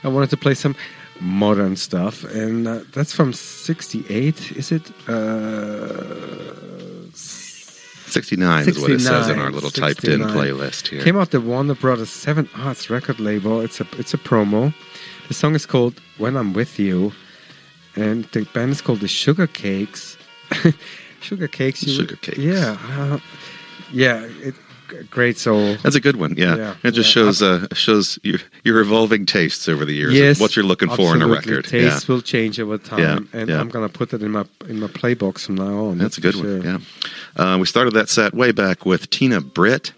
[0.04, 0.76] I wanted to play some
[1.20, 4.52] modern stuff, and uh, that's from '68.
[4.54, 4.92] Is it?
[5.08, 6.56] Uh,
[7.14, 11.04] 69 is what it says in our little typed in playlist here.
[11.04, 13.62] Came out the Warner Brothers Seven Arts record label.
[13.62, 14.74] It's a it's a promo.
[15.28, 17.12] The song is called "When I'm With You,"
[17.96, 20.18] and the band is called the Sugar Cakes.
[21.22, 21.84] Sugar Cakes.
[21.84, 22.38] you- Sugar Cakes.
[22.40, 23.20] Yeah, uh,
[23.94, 24.24] yeah.
[24.42, 24.56] It,
[25.10, 25.76] great soul.
[25.84, 26.36] That's a good one.
[26.38, 27.24] Yeah, Yeah, it just yeah.
[27.24, 30.14] shows uh, shows your your evolving tastes over the years.
[30.14, 31.36] Yes, what you're looking for in a absolutely.
[31.52, 31.66] record.
[31.66, 33.00] Tastes Yeah, will change over time,
[33.34, 33.50] Yeah, and.
[33.52, 35.98] I'm gonna put it in my in my playbox from now on.
[35.98, 36.62] that's a good one.
[36.62, 36.64] sure.
[36.64, 36.80] Yeah,
[37.38, 39.92] uh, we started that set way back with Tina Britt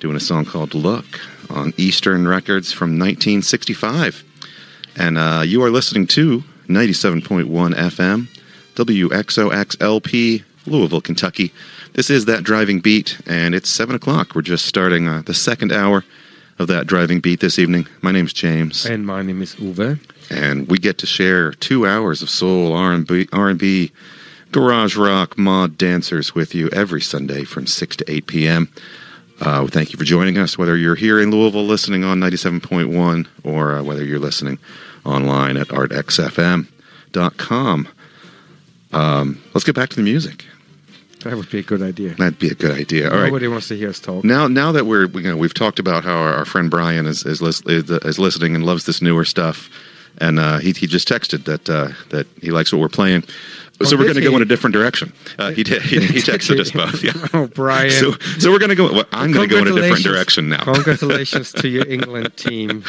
[0.00, 1.20] doing a song called "Look"
[1.50, 4.22] on Eastern Records from 1965,
[4.96, 8.28] and uh, you are listening to 97.1 FM
[8.76, 11.52] WXOXLP Louisville, Kentucky.
[11.98, 14.36] This is that driving beat, and it's seven o'clock.
[14.36, 16.04] We're just starting uh, the second hour
[16.60, 17.88] of that driving beat this evening.
[18.02, 18.86] My name's James.
[18.86, 19.98] And my name is Uwe.
[20.30, 23.90] and we get to share two hours of soul R&B, R&B,
[24.52, 28.72] garage rock, mod dancers with you every Sunday from 6 to 8 p.m.
[29.40, 33.74] Uh, thank you for joining us, whether you're here in Louisville listening on 97.1 or
[33.74, 34.60] uh, whether you're listening
[35.04, 36.68] online at artxfm.com.
[38.92, 40.44] Um, let's get back to the music.
[41.24, 42.14] That would be a good idea.
[42.14, 43.10] That'd be a good idea.
[43.10, 43.26] All right.
[43.26, 44.24] Nobody wants to hear us talk.
[44.24, 47.24] Now, now that we're you know we've talked about how our, our friend Brian is
[47.26, 49.68] is, lis- is is listening and loves this newer stuff,
[50.20, 53.22] and uh, he he just texted that uh, that he likes what we're playing.
[53.80, 55.12] So Oh, we're going to go in a different direction.
[55.38, 55.80] Uh, he did.
[55.82, 57.00] He, he texted us both.
[57.04, 57.12] Yeah.
[57.32, 57.92] Oh, Brian.
[57.92, 58.10] So
[58.40, 58.92] so we're going to go.
[58.92, 60.64] Well, I'm going to go in a different direction now.
[60.64, 62.82] Congratulations to your England team.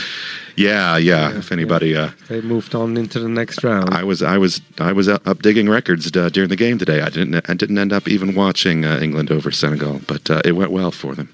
[0.55, 1.37] yeah, yeah.
[1.37, 3.93] If anybody, uh, They moved on into the next round.
[3.93, 7.01] I was I was I was up up digging records uh, during the game today.
[7.01, 10.53] I didn't I didn't end up even watching uh, England over Senegal, but uh, it
[10.53, 11.29] went well for them.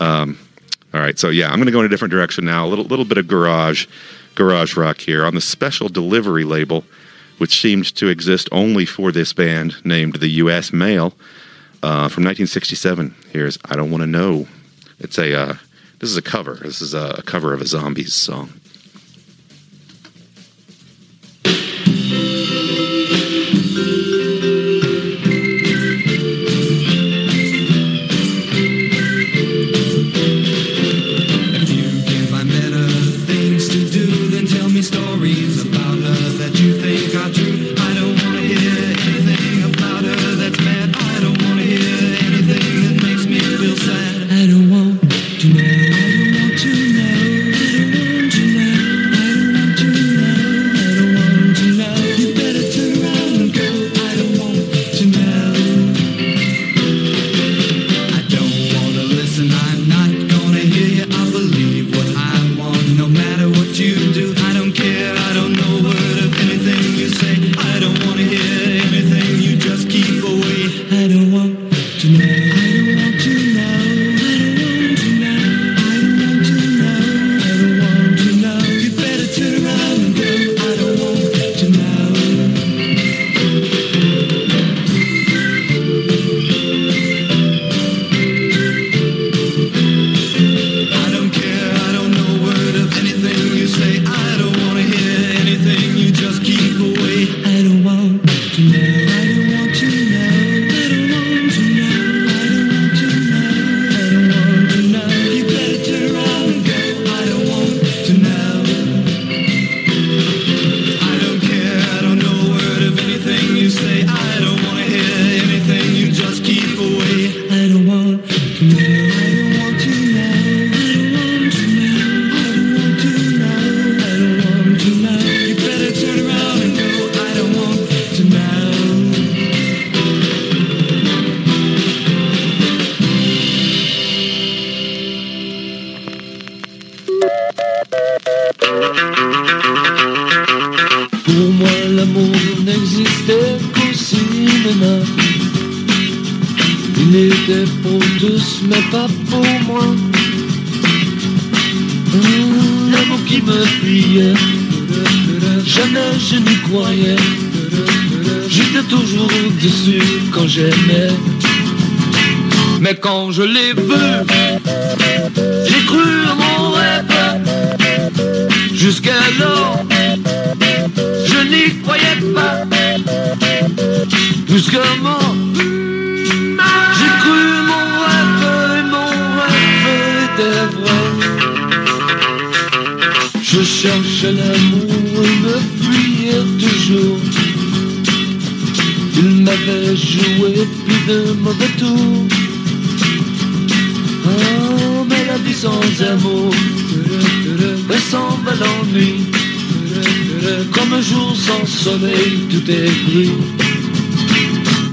[0.00, 0.38] Um,
[0.94, 2.64] all right, so yeah, I'm going to go in a different direction now.
[2.64, 3.86] A little little bit of garage
[4.38, 6.84] garage rock here on the special delivery label,
[7.38, 10.72] which seemed to exist only for this band named the U.S.
[10.72, 11.12] Male
[11.82, 13.16] uh, from 1967.
[13.32, 14.46] Here's I don't want to know.
[15.00, 15.54] It's a uh,
[15.98, 16.54] this is a cover.
[16.54, 18.52] This is a cover of a Zombies song.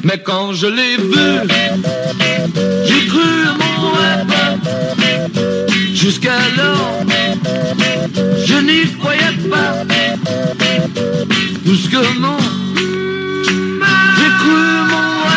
[0.03, 1.27] Mais quand je l'ai vu,
[2.85, 4.33] j'ai cru à mon rêve.
[5.93, 6.99] Jusqu'alors,
[8.45, 9.73] je n'y croyais pas.
[11.65, 12.37] Brusquement,
[14.17, 15.34] j'ai cru à mon rêve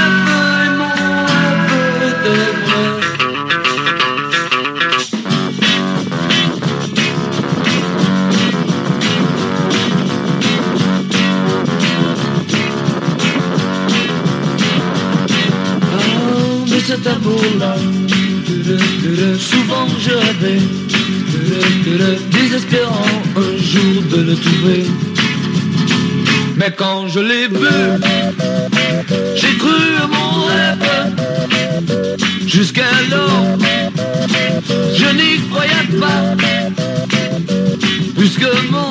[19.38, 20.60] Souvent je rêvais,
[22.30, 24.84] désespérant un jour de le trouver.
[26.56, 27.66] Mais quand je l'ai vu,
[29.36, 30.88] j'ai cru à mon rêve.
[32.46, 33.58] Jusqu'alors,
[34.94, 36.22] je n'y croyais pas.
[38.16, 38.90] Puisque mon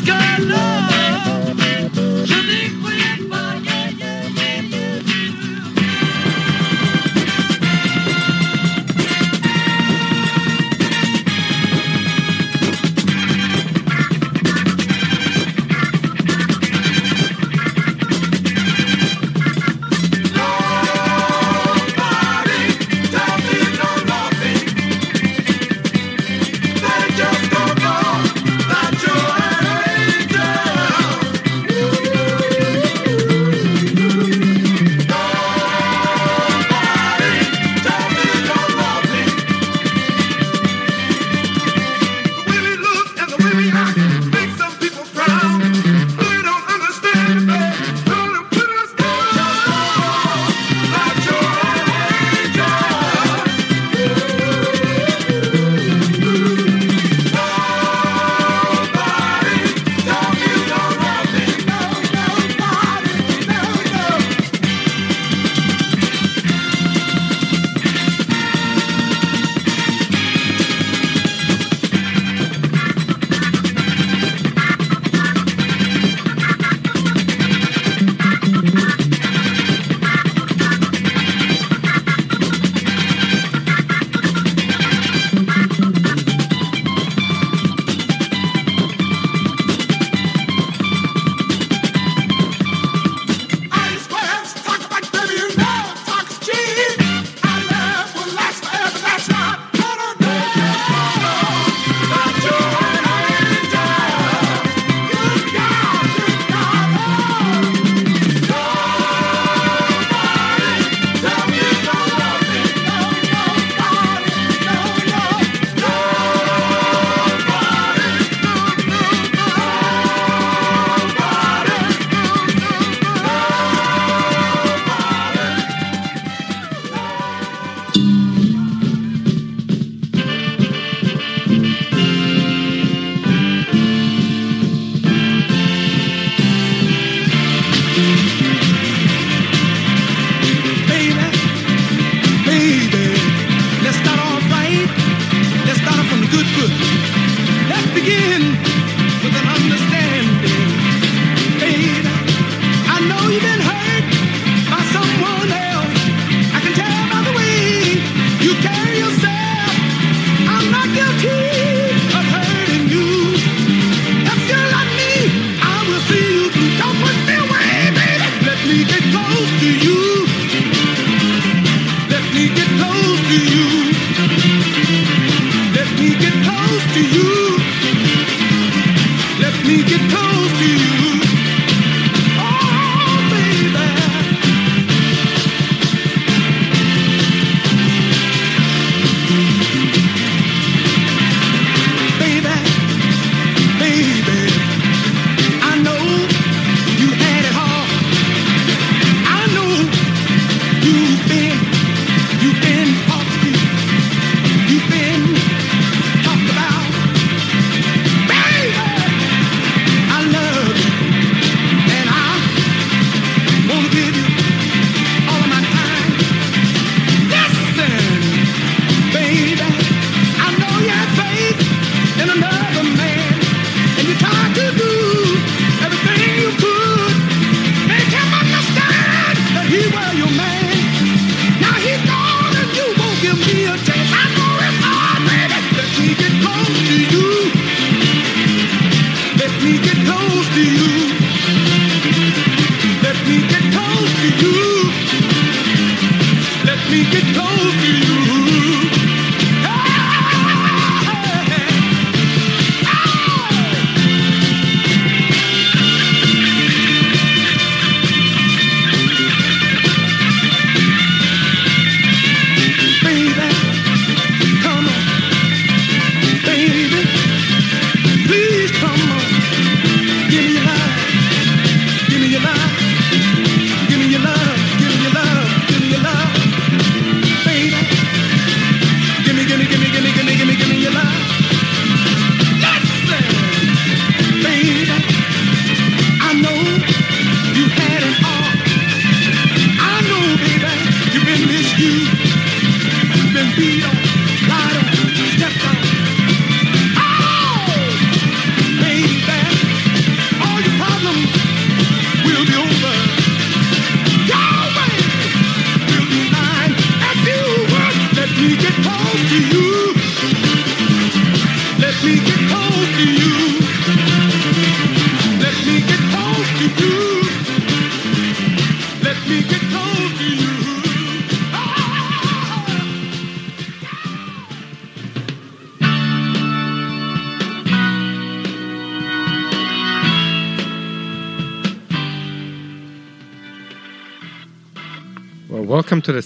[0.00, 0.39] Sky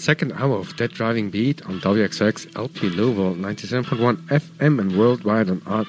[0.05, 5.63] second hour of That Driving Beat on WXOX LP Louisville 97.1 FM and worldwide on.
[5.67, 5.87] And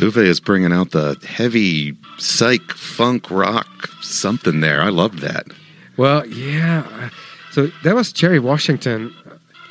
[0.00, 4.80] Uwe is bringing out the heavy psych funk rock something there.
[4.80, 5.48] I love that.
[5.98, 6.86] Well, yeah.
[6.94, 7.10] uh,
[7.52, 9.14] So that was Jerry Washington.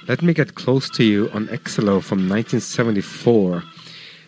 [0.08, 3.64] Let me get close to you on Excello from 1974.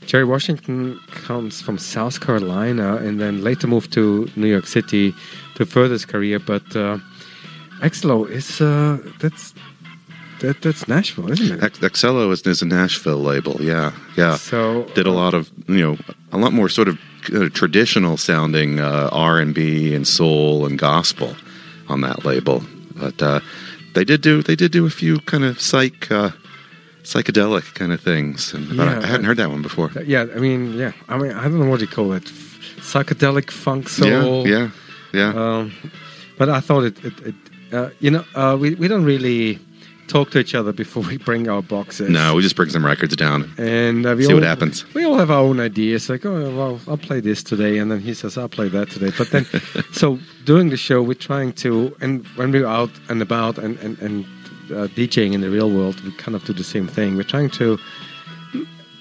[0.07, 5.14] Jerry Washington comes from South Carolina and then later moved to New York City
[5.56, 6.40] to further his career.
[6.40, 6.98] But uh,
[7.81, 9.53] Excello is uh, that's
[10.41, 11.64] that, that's Nashville, isn't it?
[11.64, 13.57] Ex- Excello is, is a Nashville label.
[13.60, 14.38] Yeah, yeah.
[14.38, 15.97] So Did a lot of you know
[16.31, 16.99] a lot more sort of
[17.34, 21.35] uh, traditional sounding uh, R and B and soul and gospel
[21.88, 22.64] on that label,
[22.95, 23.39] but uh,
[23.95, 26.31] they did do they did do a few kind of psych uh,
[27.03, 28.53] psychedelic kind of things.
[28.53, 29.91] And, but I, I hadn't heard that one before.
[30.06, 30.91] Yeah, I mean, yeah.
[31.07, 32.23] I mean, I don't know what you call it.
[32.23, 34.47] Psychedelic funk soul.
[34.47, 34.69] Yeah,
[35.14, 35.57] yeah, yeah.
[35.57, 35.73] Um,
[36.38, 37.35] but I thought it, it, it
[37.71, 39.59] uh, you know, uh, we, we don't really
[40.07, 42.09] talk to each other before we bring our boxes.
[42.09, 43.49] no, we just bring some records down.
[43.57, 44.91] And uh, we See all, what happens.
[44.93, 46.09] We all have our own ideas.
[46.09, 49.11] Like, oh, well, I'll play this today, and then he says, I'll play that today.
[49.17, 49.45] But then,
[49.93, 53.97] so during the show, we're trying to, and when we're out and about and and
[53.99, 54.25] and
[54.71, 57.15] uh, DJing in the real world, we kind of do the same thing.
[57.15, 57.77] We're trying to,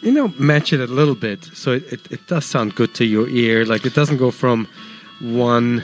[0.03, 3.05] you know, match it a little bit so it, it, it does sound good to
[3.05, 3.65] your ear.
[3.65, 4.69] Like it doesn't go from
[5.21, 5.83] one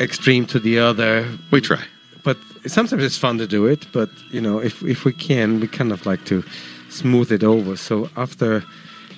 [0.00, 1.82] extreme to the other We try.
[2.24, 3.86] but sometimes it's fun to do it.
[3.92, 6.42] But you know, if if we can, we kind of like to
[6.90, 7.76] smooth it over.
[7.76, 8.62] So after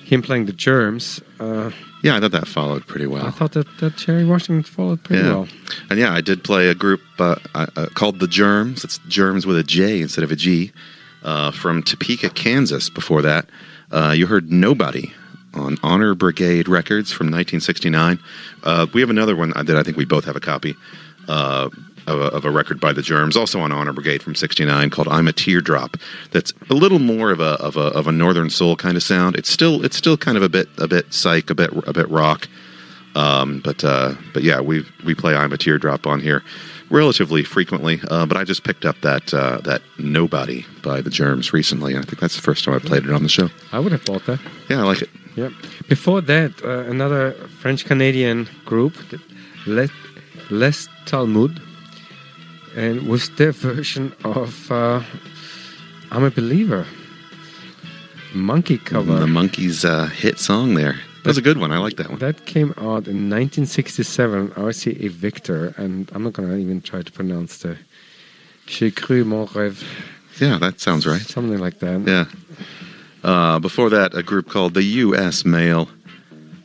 [0.05, 1.71] him playing the Jerms, uh,
[2.03, 3.25] Yeah, I thought that followed pretty well.
[3.25, 5.33] I thought that that Jerry Washington followed pretty yeah.
[5.33, 5.47] well.
[5.89, 8.83] And yeah, I did play a group uh, uh, uh, called the Jerms.
[8.83, 10.71] It's Jerms with a J instead of a G.
[11.23, 12.89] Uh, from Topeka, Kansas.
[12.89, 13.45] Before that,
[13.91, 15.13] uh, you heard Nobody
[15.53, 18.19] on Honor Brigade Records from 1969.
[18.63, 20.75] Uh, we have another one that I think we both have a copy
[21.27, 21.69] uh,
[22.07, 25.07] of, a, of a record by the Jerms, also on Honor Brigade from '69, called
[25.07, 25.97] "I'm a Teardrop."
[26.31, 29.35] That's a little more of a of a of a Northern Soul kind of sound.
[29.35, 32.09] It's still it's still kind of a bit a bit psych, a bit a bit
[32.09, 32.47] rock.
[33.13, 36.43] Um, but uh, but yeah, we we play "I'm a Teardrop" on here
[36.89, 38.01] relatively frequently.
[38.09, 41.97] Uh, but I just picked up that uh, that "Nobody" by the Jerms recently.
[41.97, 43.49] I think that's the first time I played it on the show.
[43.71, 44.39] I would have bought that.
[44.69, 45.09] Yeah, I like it.
[45.35, 45.49] Yeah.
[45.87, 47.31] Before that, uh, another
[47.61, 48.93] French Canadian group,
[49.65, 49.89] Les,
[50.49, 51.61] Les Tallmud,
[52.75, 55.01] and with their version of uh,
[56.11, 56.85] I'm a Believer.
[58.33, 59.19] Monkey cover.
[59.19, 60.95] The Monkees' uh, hit song there.
[61.23, 61.71] That was a good one.
[61.71, 62.19] I like that one.
[62.19, 67.11] That came out in 1967, RCA Victor, and I'm not going to even try to
[67.11, 67.77] pronounce the
[68.67, 69.83] J'ai cru mon rêve,
[70.39, 71.21] Yeah, that sounds right.
[71.21, 72.01] something like that.
[72.07, 72.25] Yeah.
[73.23, 75.45] Uh, before that, a group called the U.S.
[75.45, 75.89] Male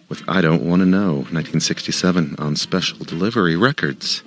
[0.08, 4.22] with I Don't Want to Know, 1967 on Special Delivery Records.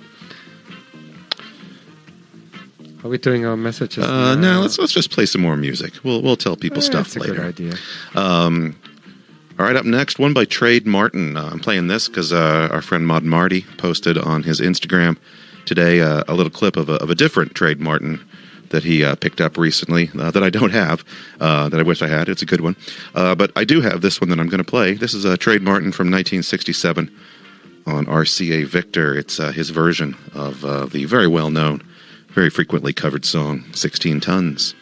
[3.02, 4.04] Are we doing our messages?
[4.04, 4.40] Uh, now?
[4.56, 5.94] no, let's let's just play some more music.
[6.04, 7.34] We'll we'll tell people Eh, stuff that's a later.
[7.34, 7.74] good idea.
[8.14, 8.76] Um,
[9.58, 11.36] all right, up next, one by Trade Martin.
[11.36, 15.16] Uh, I'm playing this because uh, our friend Mod Marty posted on his Instagram
[15.64, 18.20] today uh, a little clip of a, of a different Trade Martin
[18.70, 21.04] that he uh, picked up recently uh, that I don't have,
[21.40, 22.28] uh, that I wish I had.
[22.28, 22.76] It's a good one.
[23.14, 24.94] Uh, but I do have this one that I'm going to play.
[24.94, 27.14] This is a Trade Martin from 1967
[27.86, 29.16] on RCA Victor.
[29.16, 31.82] It's uh, his version of uh, the very well known,
[32.28, 34.74] very frequently covered song, 16 Tons.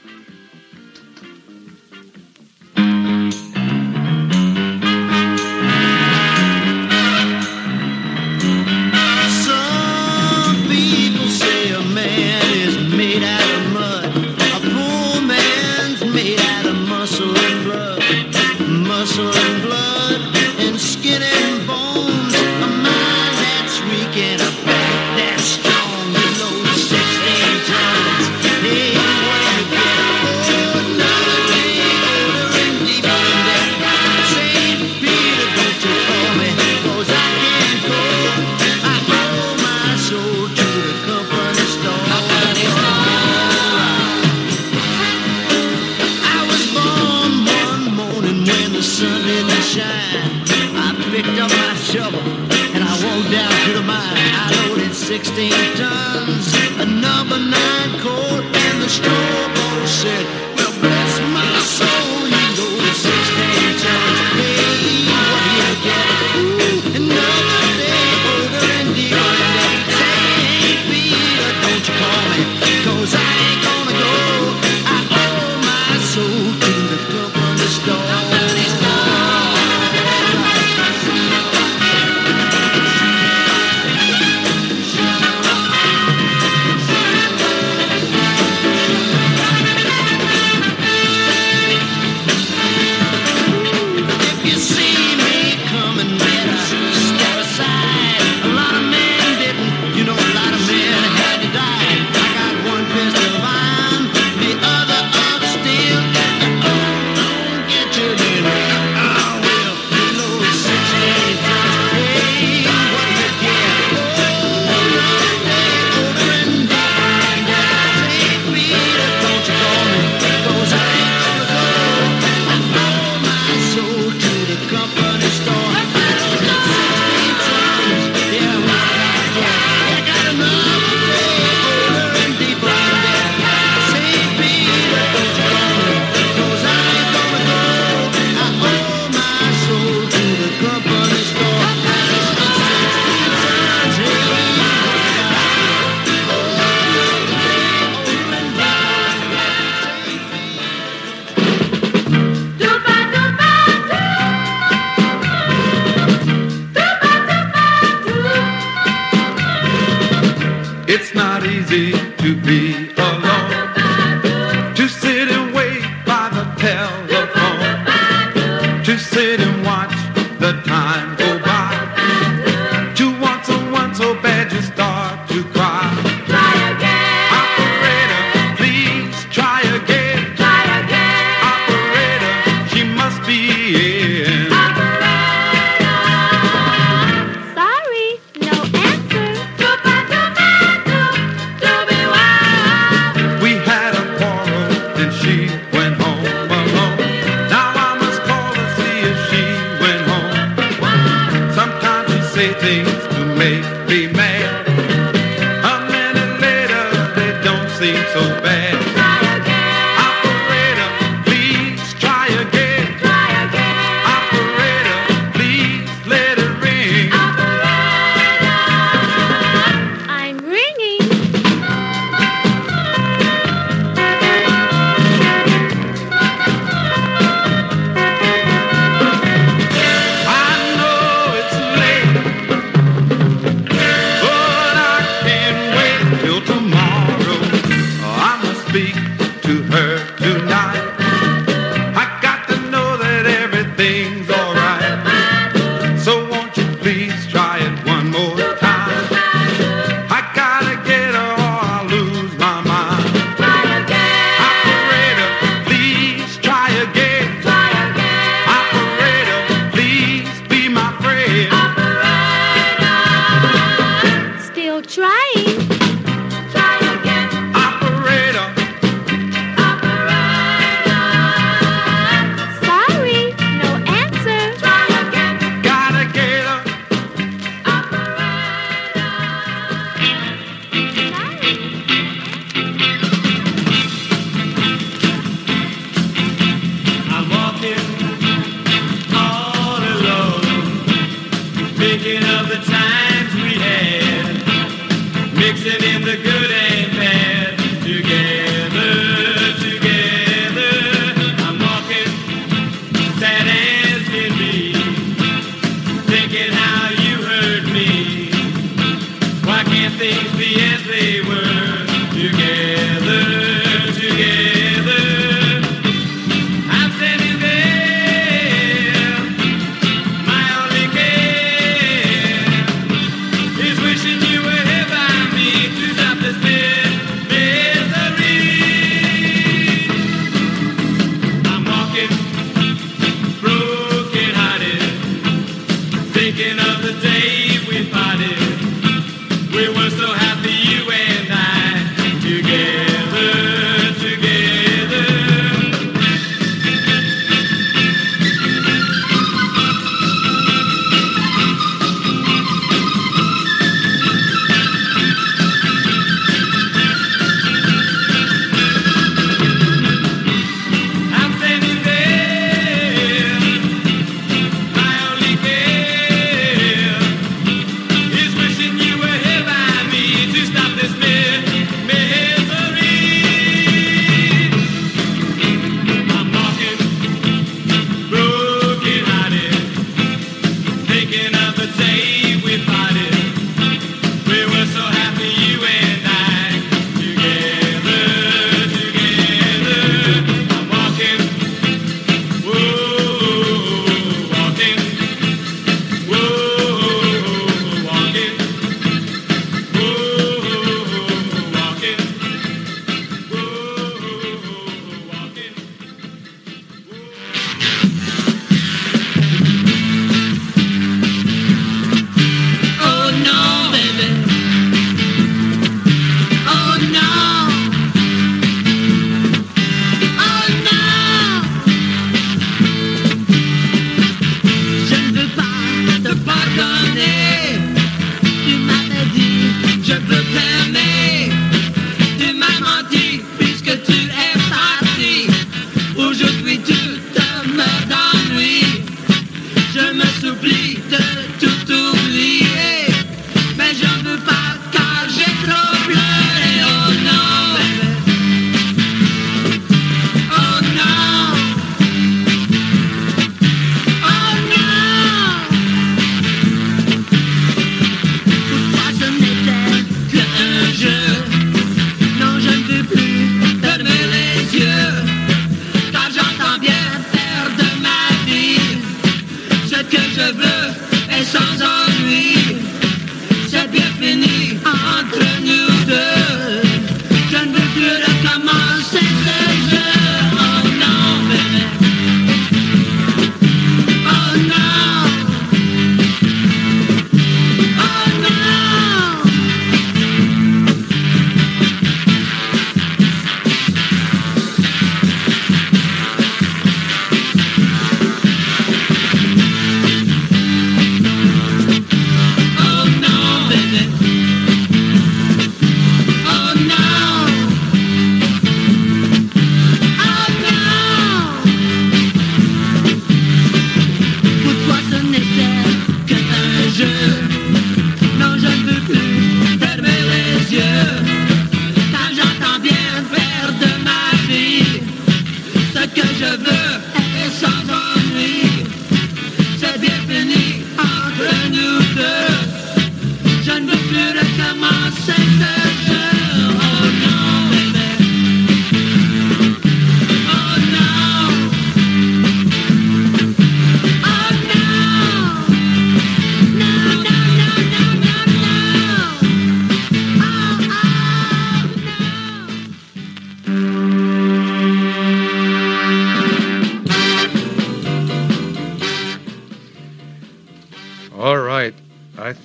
[55.39, 57.88] 16 a number nine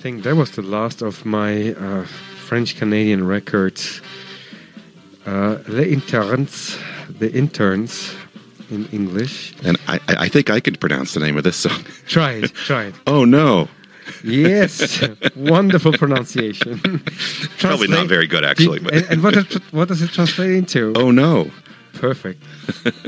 [0.04, 2.04] think that was the last of my uh,
[2.46, 4.02] French Canadian records.
[5.24, 6.78] Uh, Les Internes,
[7.18, 8.14] the interns
[8.70, 9.54] in English.
[9.64, 11.82] And I, I think I could pronounce the name of this song.
[12.06, 12.94] Try it, try it.
[13.06, 13.66] Oh no,
[14.22, 15.02] Yes,
[15.36, 16.80] wonderful pronunciation.
[17.58, 18.80] probably not very good actually.
[18.92, 20.92] and, and what, does, what does it translate into?
[20.96, 21.50] oh no,
[21.94, 22.42] Perfect.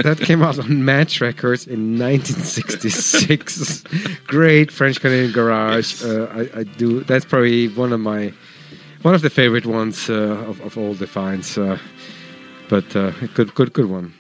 [0.03, 3.85] That came out on Match Records in 1966.
[4.27, 6.03] Great French Canadian garage.
[6.05, 7.01] Uh, I, I do.
[7.05, 8.33] That's probably one of my
[9.03, 10.15] one of the favorite ones uh,
[10.49, 11.57] of, of all the finds.
[11.59, 11.79] Uh,
[12.69, 14.13] but uh, good, good, good one.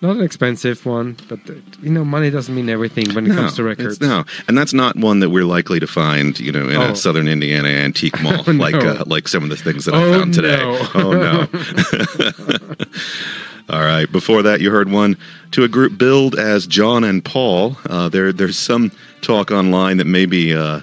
[0.00, 3.54] Not an expensive one, but uh, you know, money doesn't mean everything when it comes
[3.56, 4.00] to records.
[4.00, 6.92] no, and that's not one that we're likely to find, you know, in Oh.
[6.92, 8.62] a Southern Indiana antique mall, Oh, no.
[8.62, 10.56] like uh, like some of the things that I Oh, found today.
[10.58, 10.88] no.
[10.94, 11.48] Oh no!
[13.70, 14.10] All right.
[14.10, 15.18] Before that, you heard one
[15.50, 17.76] to a group billed as John and Paul.
[17.84, 18.90] Uh, there, there's some
[19.20, 20.80] talk online that maybe uh,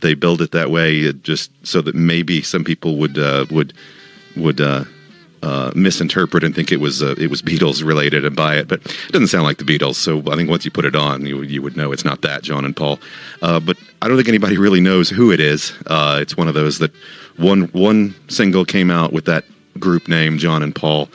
[0.00, 3.72] they build it that way uh, just so that maybe some people would uh, would
[4.36, 4.84] would uh,
[5.44, 9.12] uh, misinterpret and think it was it was Beatles related and buy it, but it
[9.12, 9.94] doesn't sound like the Beatles.
[9.94, 12.42] So I think once you put it on, you you would know it's not that
[12.42, 12.98] John and Paul.
[13.40, 15.72] But I don't think anybody really knows who it is.
[15.88, 16.90] It's one of those that
[17.36, 19.44] one one single came out with that
[19.78, 21.08] group name John and Paul,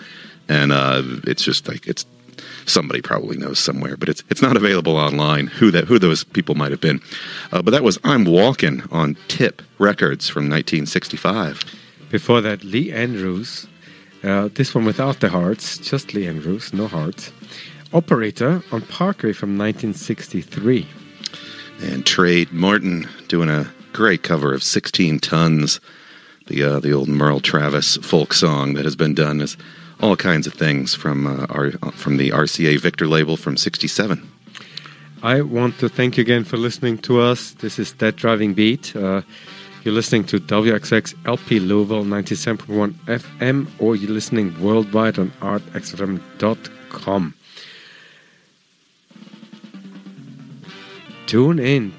[0.50, 2.06] and uh, it's just like it's
[2.66, 5.48] somebody probably knows somewhere, but it's it's not available online.
[5.48, 7.02] Who that who those people might have been,
[7.52, 11.64] uh, but that was I'm Walking on Tip Records from 1965.
[12.10, 13.68] Before that, Lee Andrews.
[14.24, 17.34] Uh, this one without the hearts, just Lee Andrews, no hearts.
[17.92, 20.88] Operator on Parkway from 1963.
[21.82, 25.82] and Trade Martin doing a great cover of 16 Tons,
[26.48, 29.58] the uh, the old Merle Travis folk song that has been done as
[30.02, 34.30] all kinds of things from uh, our from the RCA Victor label from '67.
[35.22, 37.52] I want to thank you again for listening to us.
[37.52, 38.94] This is That Driving Beat.
[38.96, 39.22] Uh,
[39.84, 47.34] you're listening to WXOX LP Louisville 97.1 FM, or you're listening worldwide on artxfm.com.
[51.26, 51.94] Tune in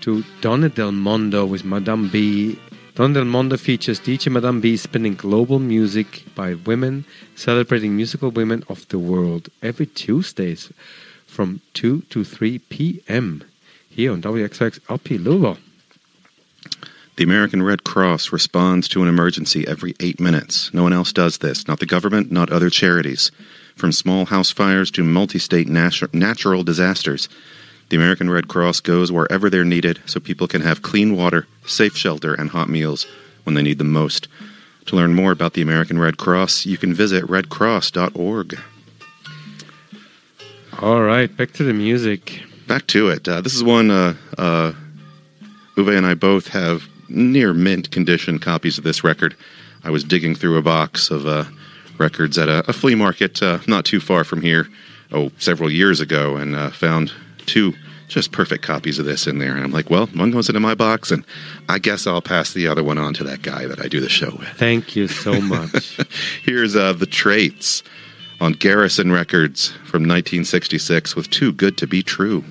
[0.00, 2.58] to Donna Del Mondo with Madame B.
[3.00, 8.62] Donna Del Mondo features DJ Madame B spinning global music by women celebrating musical women
[8.68, 10.70] of the world every Tuesdays
[11.26, 13.42] from 2 to 3 p.m.
[13.88, 15.56] here on WXOX LP Louisville.
[17.16, 20.74] The American Red Cross responds to an emergency every eight minutes.
[20.74, 23.30] No one else does this, not the government, not other charities.
[23.76, 27.30] From small house fires to multi state natu- natural disasters,
[27.90, 31.96] the American Red Cross goes wherever they're needed so people can have clean water, safe
[31.96, 33.06] shelter, and hot meals
[33.44, 34.28] when they need them most.
[34.86, 38.58] To learn more about the American Red Cross, you can visit redcross.org.
[40.80, 42.42] All right, back to the music.
[42.66, 43.28] Back to it.
[43.28, 44.72] Uh, this is one uh, uh,
[45.76, 49.36] Uwe and I both have near mint condition copies of this record.
[49.82, 51.44] I was digging through a box of uh,
[51.98, 54.68] records at a, a flea market uh, not too far from here,
[55.10, 57.12] oh, several years ago, and uh, found
[57.50, 57.74] two
[58.08, 59.54] just perfect copies of this in there.
[59.54, 61.24] And I'm like, well, one goes into my box, and
[61.68, 64.08] I guess I'll pass the other one on to that guy that I do the
[64.08, 64.48] show with.
[64.48, 65.98] Thank you so much.
[66.42, 67.82] Here's uh, The Traits
[68.40, 72.44] on Garrison Records from 1966 with Too Good to Be True.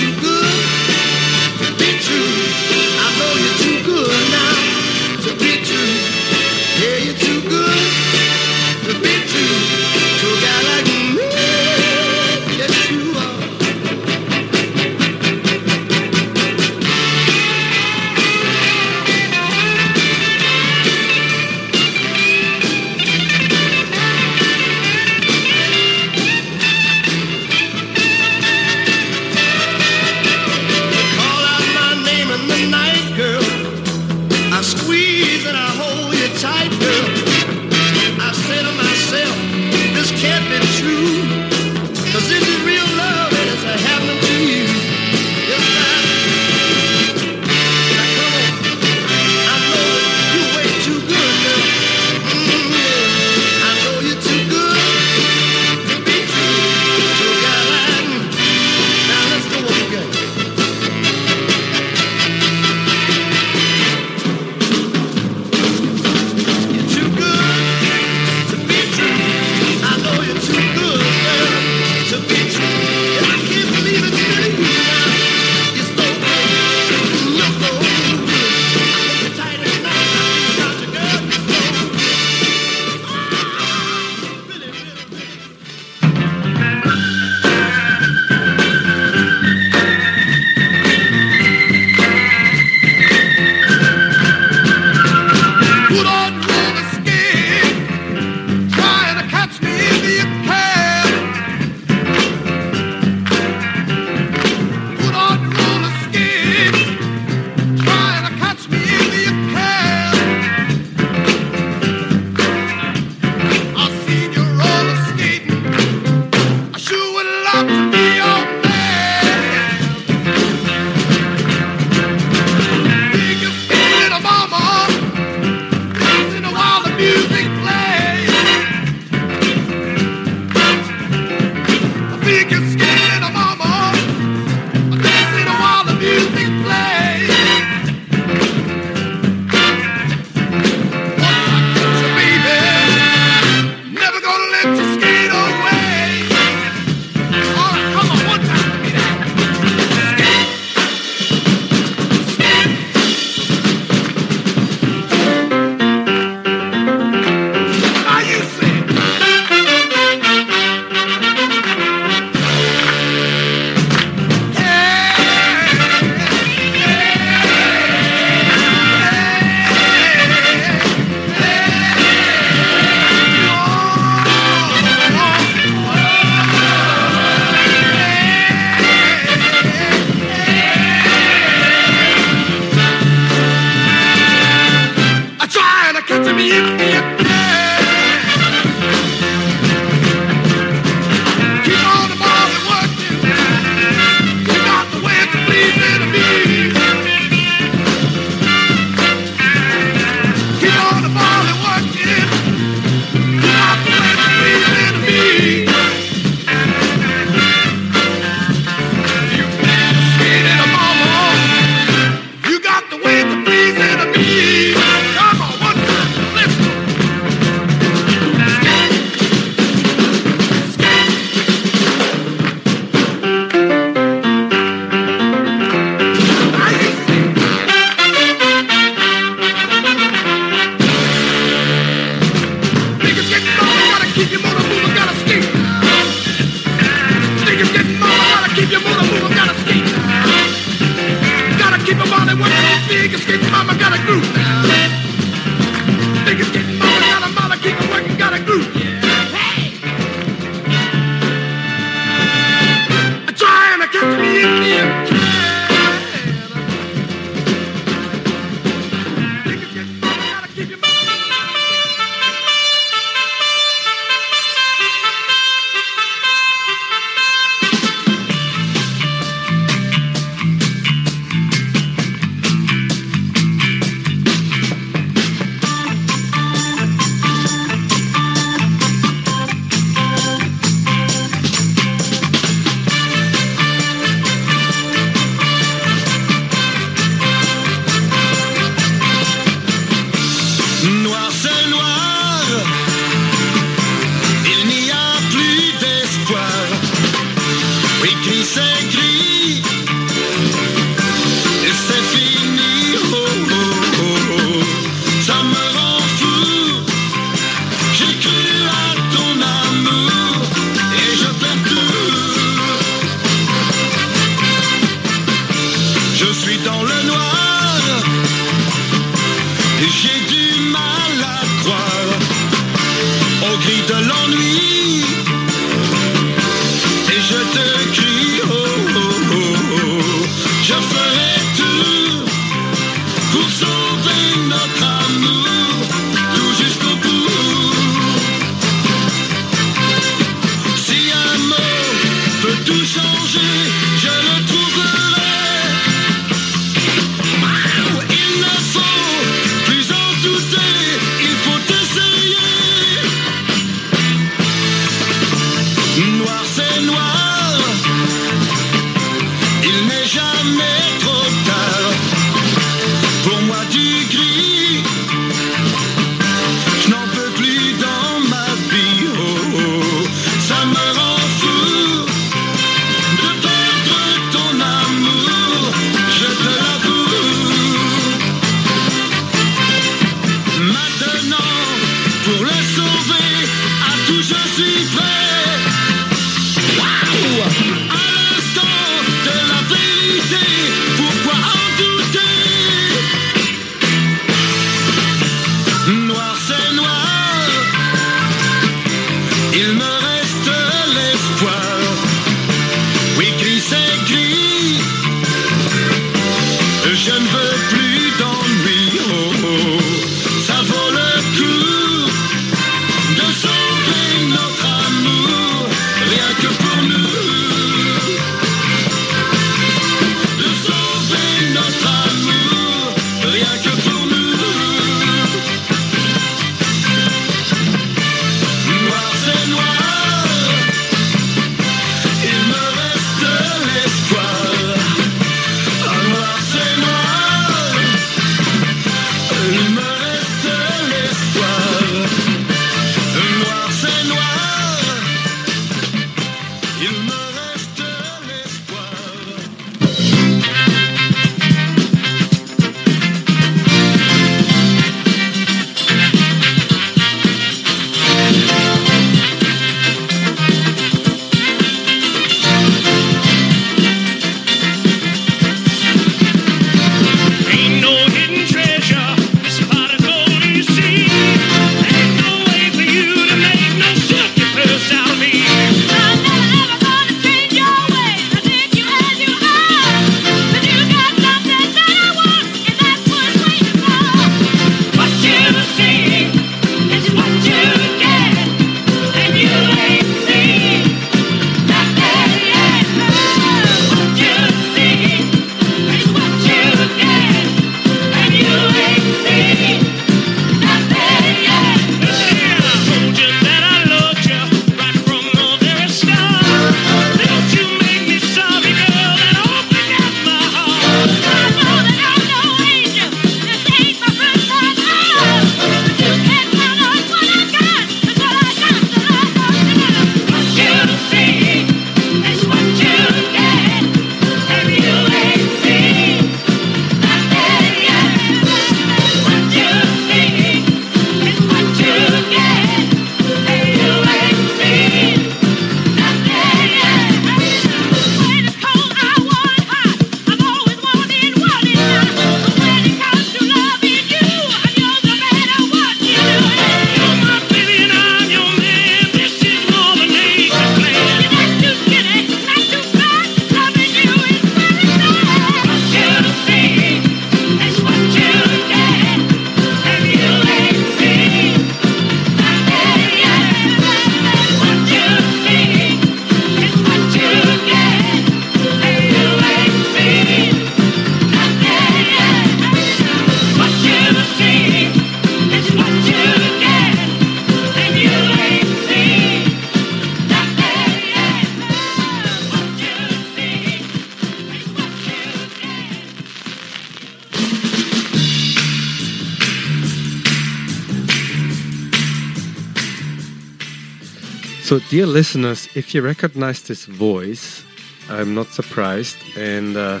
[594.88, 597.64] Dear listeners, if you recognize this voice,
[598.08, 600.00] I'm not surprised, and uh,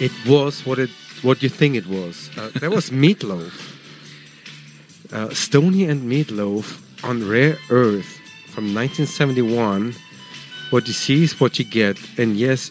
[0.00, 0.90] it was what it
[1.22, 2.30] what you think it was.
[2.36, 3.52] Uh, that was Meatloaf,
[5.12, 9.94] uh, Stoney and Meatloaf on Rare Earth from 1971.
[10.70, 12.70] What you see is what you get, and yes,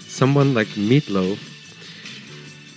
[0.00, 1.49] someone like Meatloaf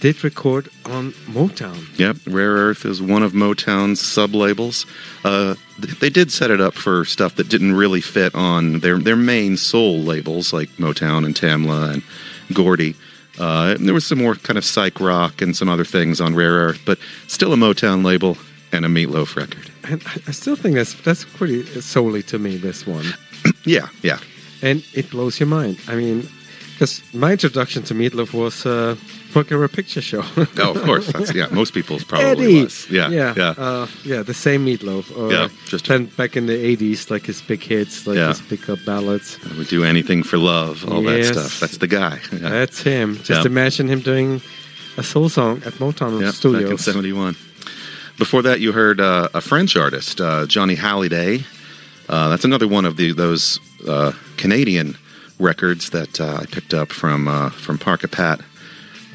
[0.04, 1.80] did record on Motown.
[1.98, 4.86] Yep, Rare Earth is one of Motown's sub labels.
[5.24, 9.16] Uh, they did set it up for stuff that didn't really fit on their their
[9.16, 12.04] main soul labels like Motown and Tamla and
[12.54, 12.96] Gordy.
[13.40, 16.36] Uh, and there was some more kind of psych rock and some other things on
[16.36, 18.38] Rare Earth, but still a Motown label
[18.74, 19.72] and a Meatloaf record.
[19.86, 23.06] And I- I still think that's that's pretty solely to me this one,
[23.66, 24.20] Yeah, yeah.
[24.62, 25.80] and it blows your mind.
[25.88, 26.28] I mean,
[26.74, 28.96] because my introduction to Meatloaf was uh,
[29.36, 30.24] Rocker Picture Show.
[30.58, 31.08] Oh, of course.
[31.12, 31.48] That's yeah.
[31.52, 32.64] Most people's probably Eddie.
[32.64, 32.90] was.
[32.90, 33.54] Yeah, yeah, yeah.
[33.58, 34.24] Uh, yeah.
[34.24, 35.16] The same Meatloaf.
[35.18, 38.30] Or Yeah, just- then back in the '80s, like his big hits, like Yeah.
[38.30, 39.38] his big up ballads.
[39.58, 41.28] we do anything for love, all Yes.
[41.30, 41.60] that stuff.
[41.60, 42.20] That's the guy.
[42.32, 42.50] Yeah.
[42.50, 43.18] That's him.
[43.24, 44.42] Just imagine him doing
[44.98, 46.64] a soul song at Motown Yeah, Studios.
[46.64, 47.36] back in '71.
[48.18, 51.44] Before that, you heard uh, a French artist, uh, Johnny Hallyday.
[52.10, 54.96] Uh, that's another one of the those uh, Canadian
[55.44, 58.40] records that uh, I picked up from uh, from Park Pat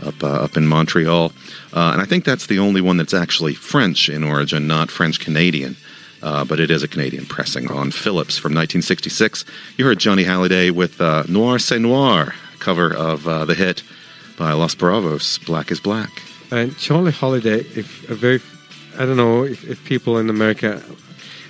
[0.03, 1.33] up uh, up in Montreal,
[1.73, 5.19] uh, and I think that's the only one that's actually French in origin, not French
[5.19, 5.77] Canadian.
[6.21, 9.45] Uh, but it is a Canadian pressing on Philips from 1966.
[9.77, 13.85] You heard Johnny Hallyday with uh, Noir C'est Noir, cover of the hit
[14.37, 16.11] by Los Bravos, Black is Black.
[16.51, 18.41] And Charlie Holiday, if a very,
[18.99, 20.83] I don't know if, if people in America,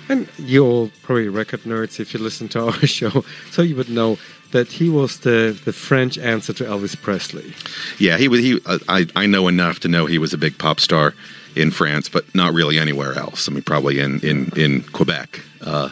[0.09, 3.89] and you all probably record nerds if you listen to our show, so you would
[3.89, 4.17] know
[4.51, 7.53] that he was the, the French answer to Elvis Presley.
[7.99, 8.39] Yeah, he was.
[8.41, 11.13] He, uh, I, I know enough to know he was a big pop star
[11.55, 13.47] in France, but not really anywhere else.
[13.49, 15.89] I mean, probably in in in Quebec uh,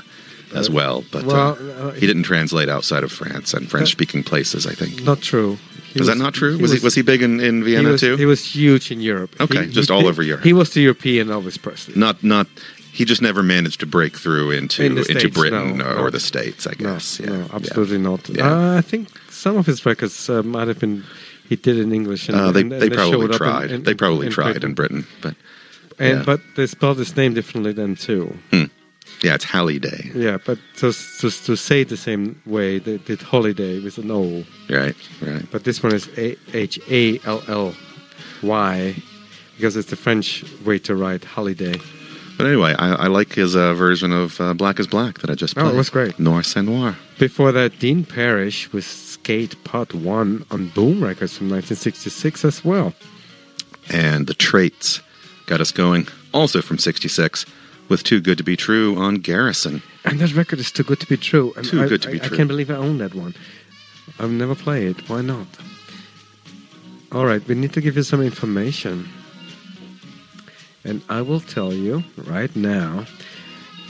[0.55, 1.03] as well.
[1.11, 4.65] But Well, uh, uh, he didn't translate outside of France and French-speaking places.
[4.65, 5.03] I think.
[5.03, 5.57] Not true.
[5.93, 6.57] He Is that not true?
[6.59, 8.17] Was, he was he big in, in he Vienna was, too?
[8.17, 9.34] He was huge in Europe.
[9.39, 10.43] Okay, He- just he- all over Europe.
[10.43, 11.93] He was the European Elvis Presley.
[11.95, 12.47] not not.
[12.97, 16.09] He just never managed to break through into In into States, Britain no, or, no.
[16.09, 16.65] the States.
[16.65, 17.19] I No, guess.
[17.19, 17.55] yeah, no, yeah.
[17.57, 18.21] absolutely not.
[18.29, 18.51] Yeah.
[18.51, 21.03] Uh, I think some of his records uh, might have been
[21.49, 22.27] he did in English.
[22.29, 23.71] And, Uh, they and- and they showed probably up in- tried.
[23.71, 24.69] in- they probably tried Britain.
[24.69, 25.35] in Britain, but
[25.99, 26.23] And yeah.
[26.25, 28.23] but they spelled his name differently then too.
[29.25, 33.21] yeah, it's Halliday, Yeah, but to to, to say it the same way they did
[33.21, 34.95] holiday with an O, right?
[35.21, 35.45] Right.
[35.53, 36.05] but this one is
[36.67, 37.73] H A L L
[38.41, 38.95] Y
[39.55, 41.77] because it's the French way to write holiday.
[42.38, 45.35] But anyway, I, I like his uh, version of uh, Black is Black that I
[45.35, 45.65] just played.
[45.65, 46.19] Oh, it was great.
[46.19, 46.95] Noir C'est Noir.
[47.18, 52.93] Before that, Dean Parrish with Skate Part One on Boom Records from 1966 as well.
[53.91, 55.01] And The Traits
[55.47, 57.45] got us going, also from 66,
[57.89, 59.81] with Too Good to Be True on Garrison.
[60.05, 61.53] And that record is too good to be true.
[61.57, 63.34] And Too I, good to be I, I can't believe I own that one.
[64.19, 65.09] I've never played it.
[65.09, 65.47] Why not?
[67.11, 69.07] All right, we need to give you some information.
[70.88, 73.05] And I will tell you right now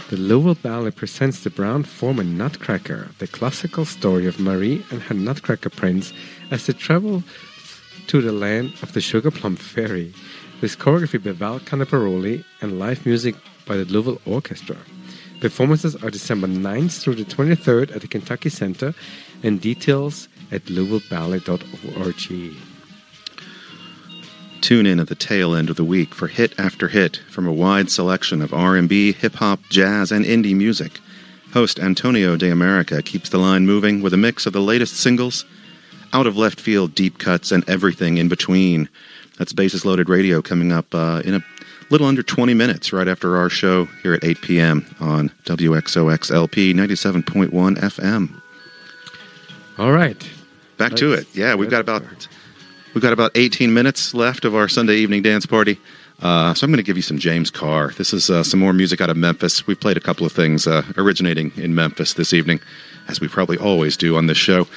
[0.10, 5.14] the Louisville Ballet presents the Brown Forman Nutcracker, the classical story of Marie and her
[5.14, 6.12] Nutcracker Prince
[6.50, 7.22] as they travel
[8.08, 10.12] to the land of the Sugar Plum Fairy,
[10.60, 13.36] with choreography by Val Caniparoli and live music
[13.68, 14.78] by the Louisville Orchestra.
[15.40, 18.96] Performances are December 9th through the 23rd at the Kentucky Center,
[19.44, 22.58] and details at louisvilleballet.org.
[24.68, 27.54] Tune in at the tail end of the week for hit after hit from a
[27.54, 31.00] wide selection of R&B, hip hop, jazz, and indie music.
[31.54, 35.46] Host Antonio De America keeps the line moving with a mix of the latest singles,
[36.12, 38.90] out of left field deep cuts, and everything in between.
[39.38, 41.44] That's Basis Loaded Radio coming up uh, in a
[41.90, 44.86] little under 20 minutes right after our show here at 8 p.m.
[45.00, 48.42] on WXOX LP 97.1 FM.
[49.78, 50.30] All right.
[50.78, 51.26] Back to it.
[51.34, 52.04] Yeah, we've got about
[52.98, 55.80] we've got about 18 minutes left of our Sunday evening dance party.
[56.24, 57.92] Uh, so I'm going to give you some James Carr.
[57.92, 59.68] This is uh, some more music out of Memphis.
[59.68, 62.60] We played a couple of things uh, originating in Memphis this evening,
[63.08, 64.68] as we probably always do on this show.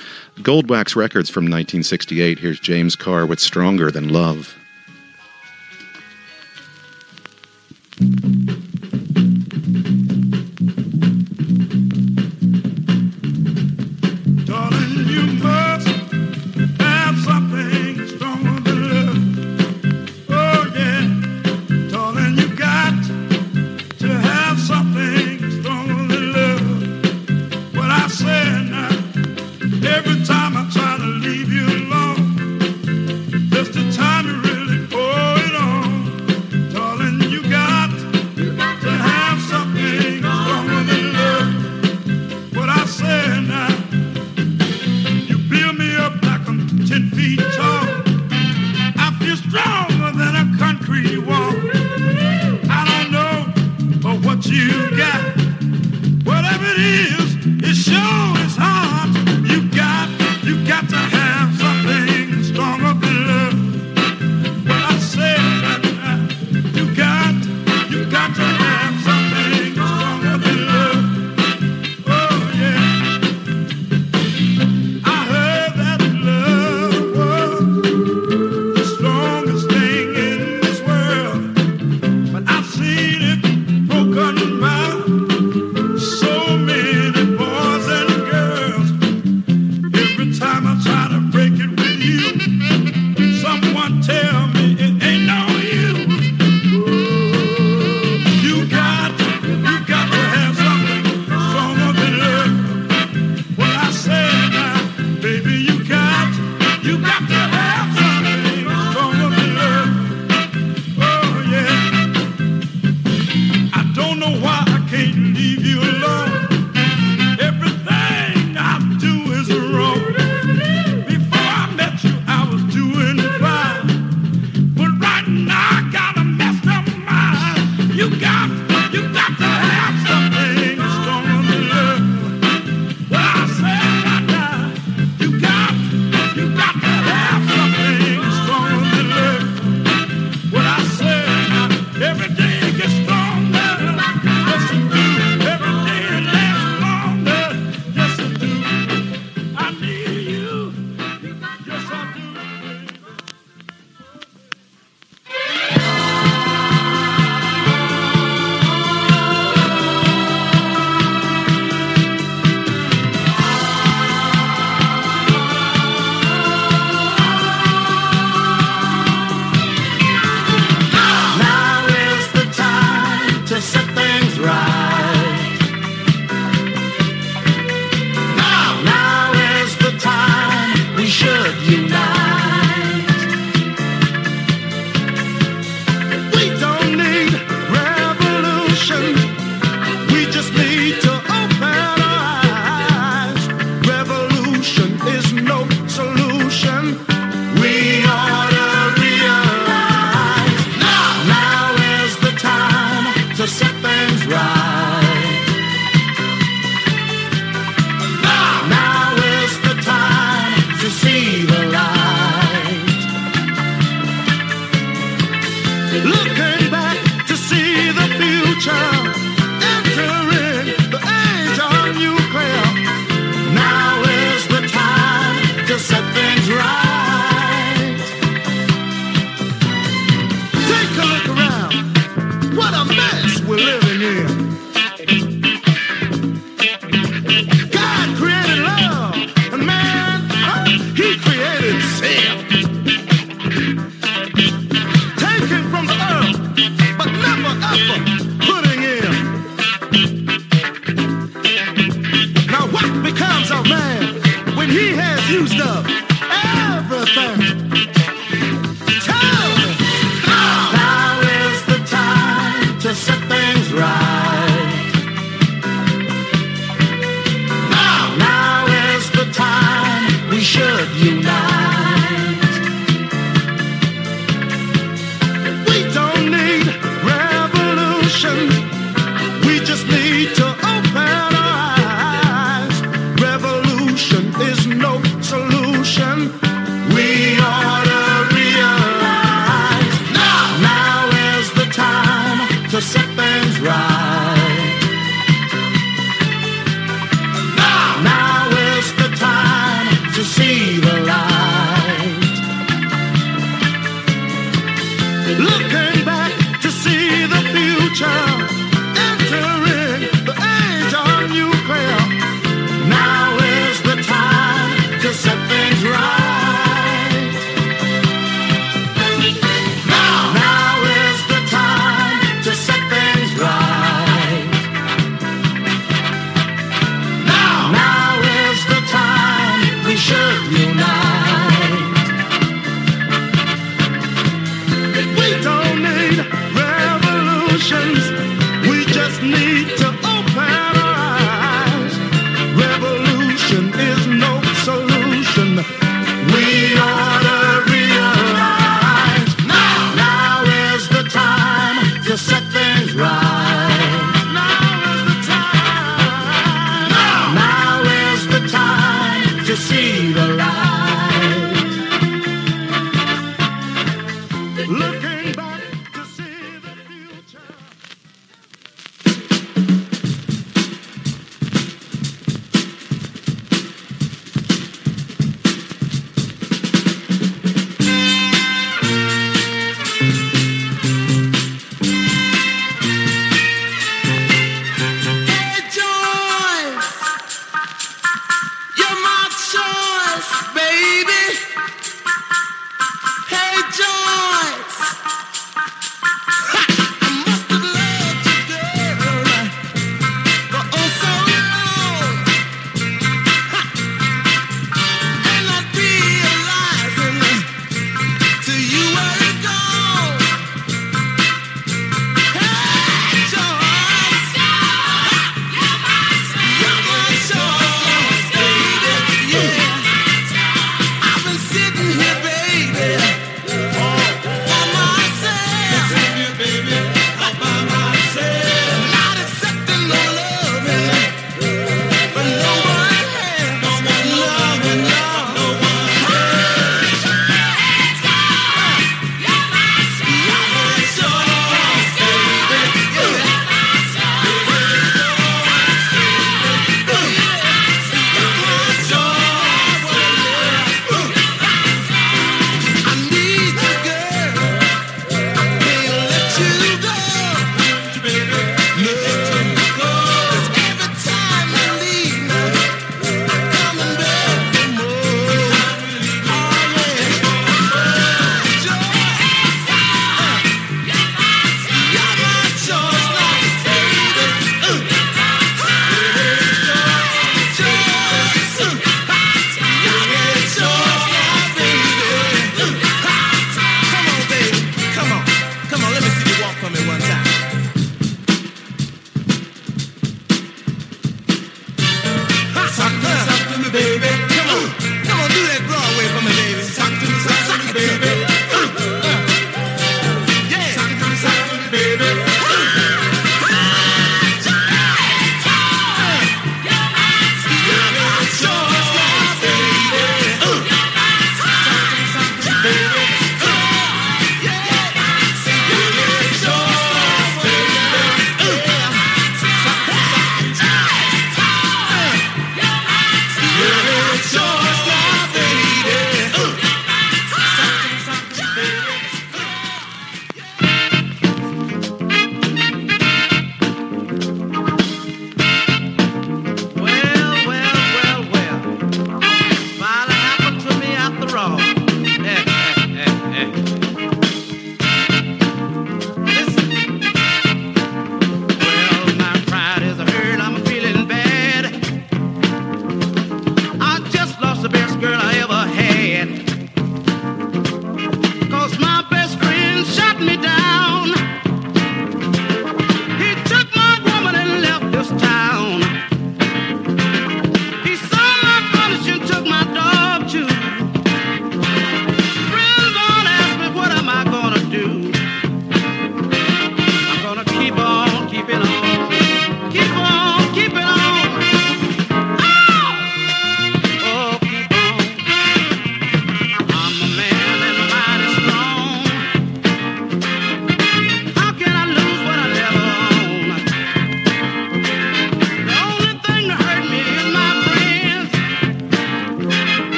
[0.41, 2.39] Goldwax Records from 1968.
[2.39, 4.55] Here's James Carr with "Stronger Than Love."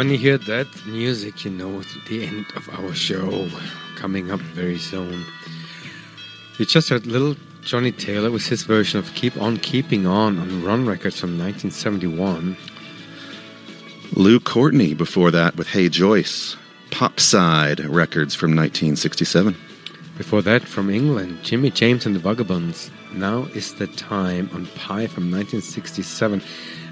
[0.00, 3.50] When you hear that music, you know it's the end of our show
[3.96, 5.26] coming up very soon.
[6.56, 10.62] You just heard little Johnny Taylor with his version of Keep On Keeping On on
[10.62, 12.56] Ronn Records from 1971.
[14.14, 16.56] Lou Courtney before that with Hey Joyce.
[16.88, 19.54] Popside Records from 1967.
[20.16, 22.90] Before that, from England, Jimmy James and the Vagabonds.
[23.12, 26.40] Now is the time on Pye from 1967.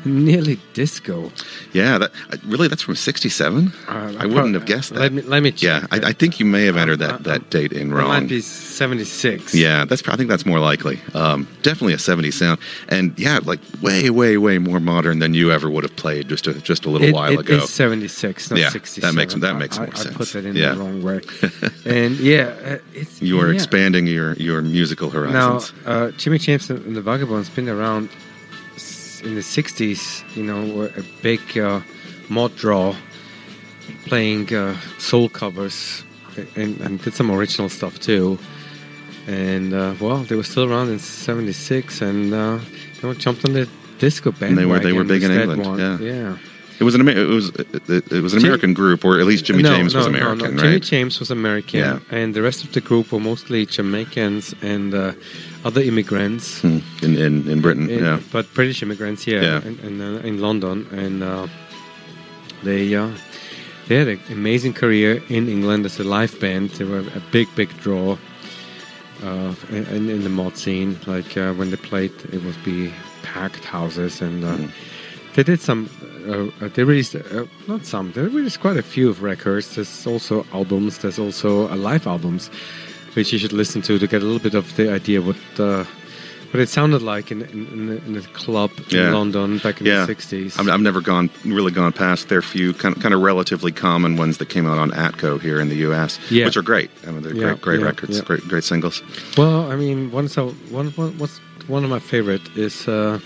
[0.05, 1.31] Nearly disco.
[1.73, 3.73] Yeah, that uh, really that's from 67.
[3.89, 5.01] Uh, I wouldn't have guessed that.
[5.01, 7.73] Let me, let me yeah, I, I think you may have entered that, that date
[7.73, 8.09] in It wrong.
[8.09, 9.55] might be 76.
[9.55, 10.07] Yeah, that's.
[10.09, 11.01] I think that's more likely.
[11.15, 15.51] Um, definitely a '70s sound, and yeah, like way, way, way more modern than you
[15.51, 17.57] ever would have played just a just a little It, while it ago.
[17.57, 20.33] is 76, not Yeah, that makes- that makes I, more I put sense.
[20.33, 20.75] that in Yeah.
[20.75, 21.21] the wrong way.
[21.85, 23.55] and yeah, uh, it's you are yeah.
[23.55, 25.73] expanding your your musical Now, horizons.
[25.87, 28.09] uh, Jimmy James and the Vagabonds been around
[29.23, 31.81] in the 60s, you know, were a big uh,
[32.29, 32.95] mod draw
[34.07, 36.05] playing uh, soul covers
[36.57, 38.39] and, and did some original stuff too.
[39.27, 42.59] And uh, well, they were still around in '76, and uh,
[42.95, 43.69] you know, jumped on the
[43.99, 44.57] disco band.
[44.57, 46.15] they were- they were big in England, yeah.
[46.15, 46.39] yeah.
[46.81, 49.27] It was an Amer- it was it, it was an Jim- American group, or at
[49.27, 50.63] least Jimmy no, James no, was American, no.
[50.63, 50.71] right?
[50.71, 51.99] Jimmy James was American, Yeah.
[52.11, 55.13] and the rest of the group were mostly Jamaicans and uh,
[55.65, 56.61] other immigrants.
[56.61, 58.21] Hmm, in, in in Britain, In- yeah.
[58.33, 59.63] But British immigrants, yeah, Yeah.
[59.69, 61.47] in, in, uh, in London, and uh,
[62.63, 63.11] they uh,
[63.89, 66.71] they had an amazing career in England as a live band.
[66.71, 68.17] They were a big, big draw
[69.25, 70.99] uh, in, in the mod scene.
[71.07, 72.93] Like uh, when they played, it would be
[73.23, 74.71] packed houses, and uh, Mm.
[75.39, 75.89] They did some.
[76.27, 78.11] Uh, uh, they released uh, not some.
[78.11, 79.77] They released quite a few of records.
[79.77, 80.99] There's also albums.
[80.99, 82.51] There's also uh, live albums,
[83.15, 85.85] which you should listen to to get a little bit of the idea what uh,
[86.51, 89.07] what it sounded like in in, in, the, in the club Yeah.
[89.07, 90.07] in London back in Yeah.
[90.07, 90.59] the '60s.
[90.59, 94.17] I've, I've never gone really gone past their few kind of, kind of relatively common
[94.17, 96.47] ones that came out on Atco here in the U.S., Yeah.
[96.47, 96.91] which are great.
[97.07, 99.03] I mean, they're great, great records, great, great singles.
[99.37, 101.39] well, I mean, one so one, one what's
[101.69, 102.89] one of my favorite is.
[102.89, 103.21] Uh,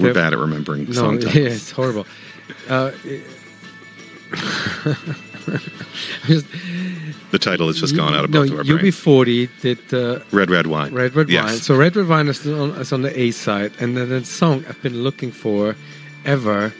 [0.00, 2.06] We're bad at remembering No, song yeah, it's horrible.
[2.68, 2.90] Uh,
[6.26, 6.46] just-
[7.30, 8.96] The title has just gone out of no, both of our brains.
[8.96, 10.92] UB40 did uh, Red Red Wine.
[10.92, 11.44] Red Red yes.
[11.44, 11.58] Wine.
[11.58, 14.64] So Red Red Wine is on, is on the A side, and then the song
[14.68, 15.76] I've been looking for
[16.24, 16.72] ever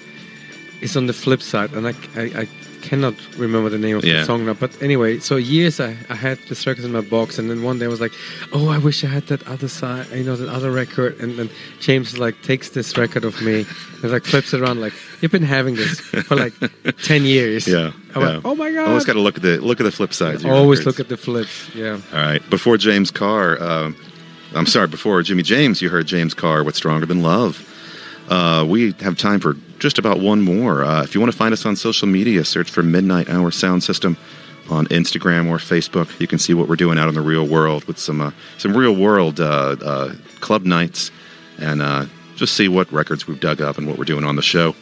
[0.81, 2.49] is on the flip side, and I, I, I
[2.83, 4.21] cannot remember the name of Yeah.
[4.21, 4.55] the song now.
[4.55, 7.79] But anyway, so years I, I had this record in my box, and then one
[7.79, 8.13] day I was like,
[8.53, 11.21] oh, I wish I had that other side, you know, that other record.
[11.21, 11.51] And then
[11.81, 13.67] James like takes this record of me
[14.03, 16.55] and like flips it around, like you've been having this for like
[17.05, 17.69] ten years.
[17.69, 17.93] Yeah.
[18.15, 18.89] I went, oh my god.
[18.89, 20.43] Always got to look at the look at the flip sides.
[20.43, 20.99] your Always records.
[20.99, 21.75] look at the flips.
[21.75, 22.01] Yeah.
[22.13, 22.43] All right.
[22.49, 23.93] Before James Carr, uh,
[24.55, 24.89] I'm sorry.
[24.89, 27.67] Before Jimmy James, you heard James Carr with "Stronger Than Love."
[28.31, 30.85] Uh, we have time for just about one more.
[30.85, 33.83] Uh, if you want to find us on social media, search for Midnight Hour Sound
[33.83, 34.17] System
[34.71, 36.19] on Instagram or Facebook.
[36.21, 38.77] You can see what we're doing out in the real world with some uh, some
[38.77, 41.11] real world uh, uh, club nights,
[41.59, 44.43] and uh, just see what records we've dug up and what we're doing on the
[44.43, 44.75] show.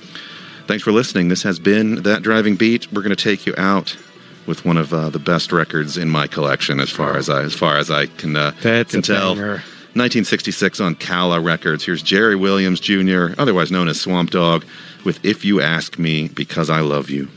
[0.67, 1.29] Thanks for listening.
[1.29, 2.93] This has been that driving beat.
[2.93, 3.97] We're going to take you out
[4.47, 7.55] with one of uh, the best records in my collection, as far as I as
[7.55, 9.35] far as I can uh, That's can tell.
[9.35, 9.63] banger.
[9.99, 11.85] 1966 on Calla Records.
[11.85, 14.65] Here's Jerry Williams Jr., otherwise known as Swamp Dogg,
[15.05, 17.29] with If You Ask Me Because I Love You.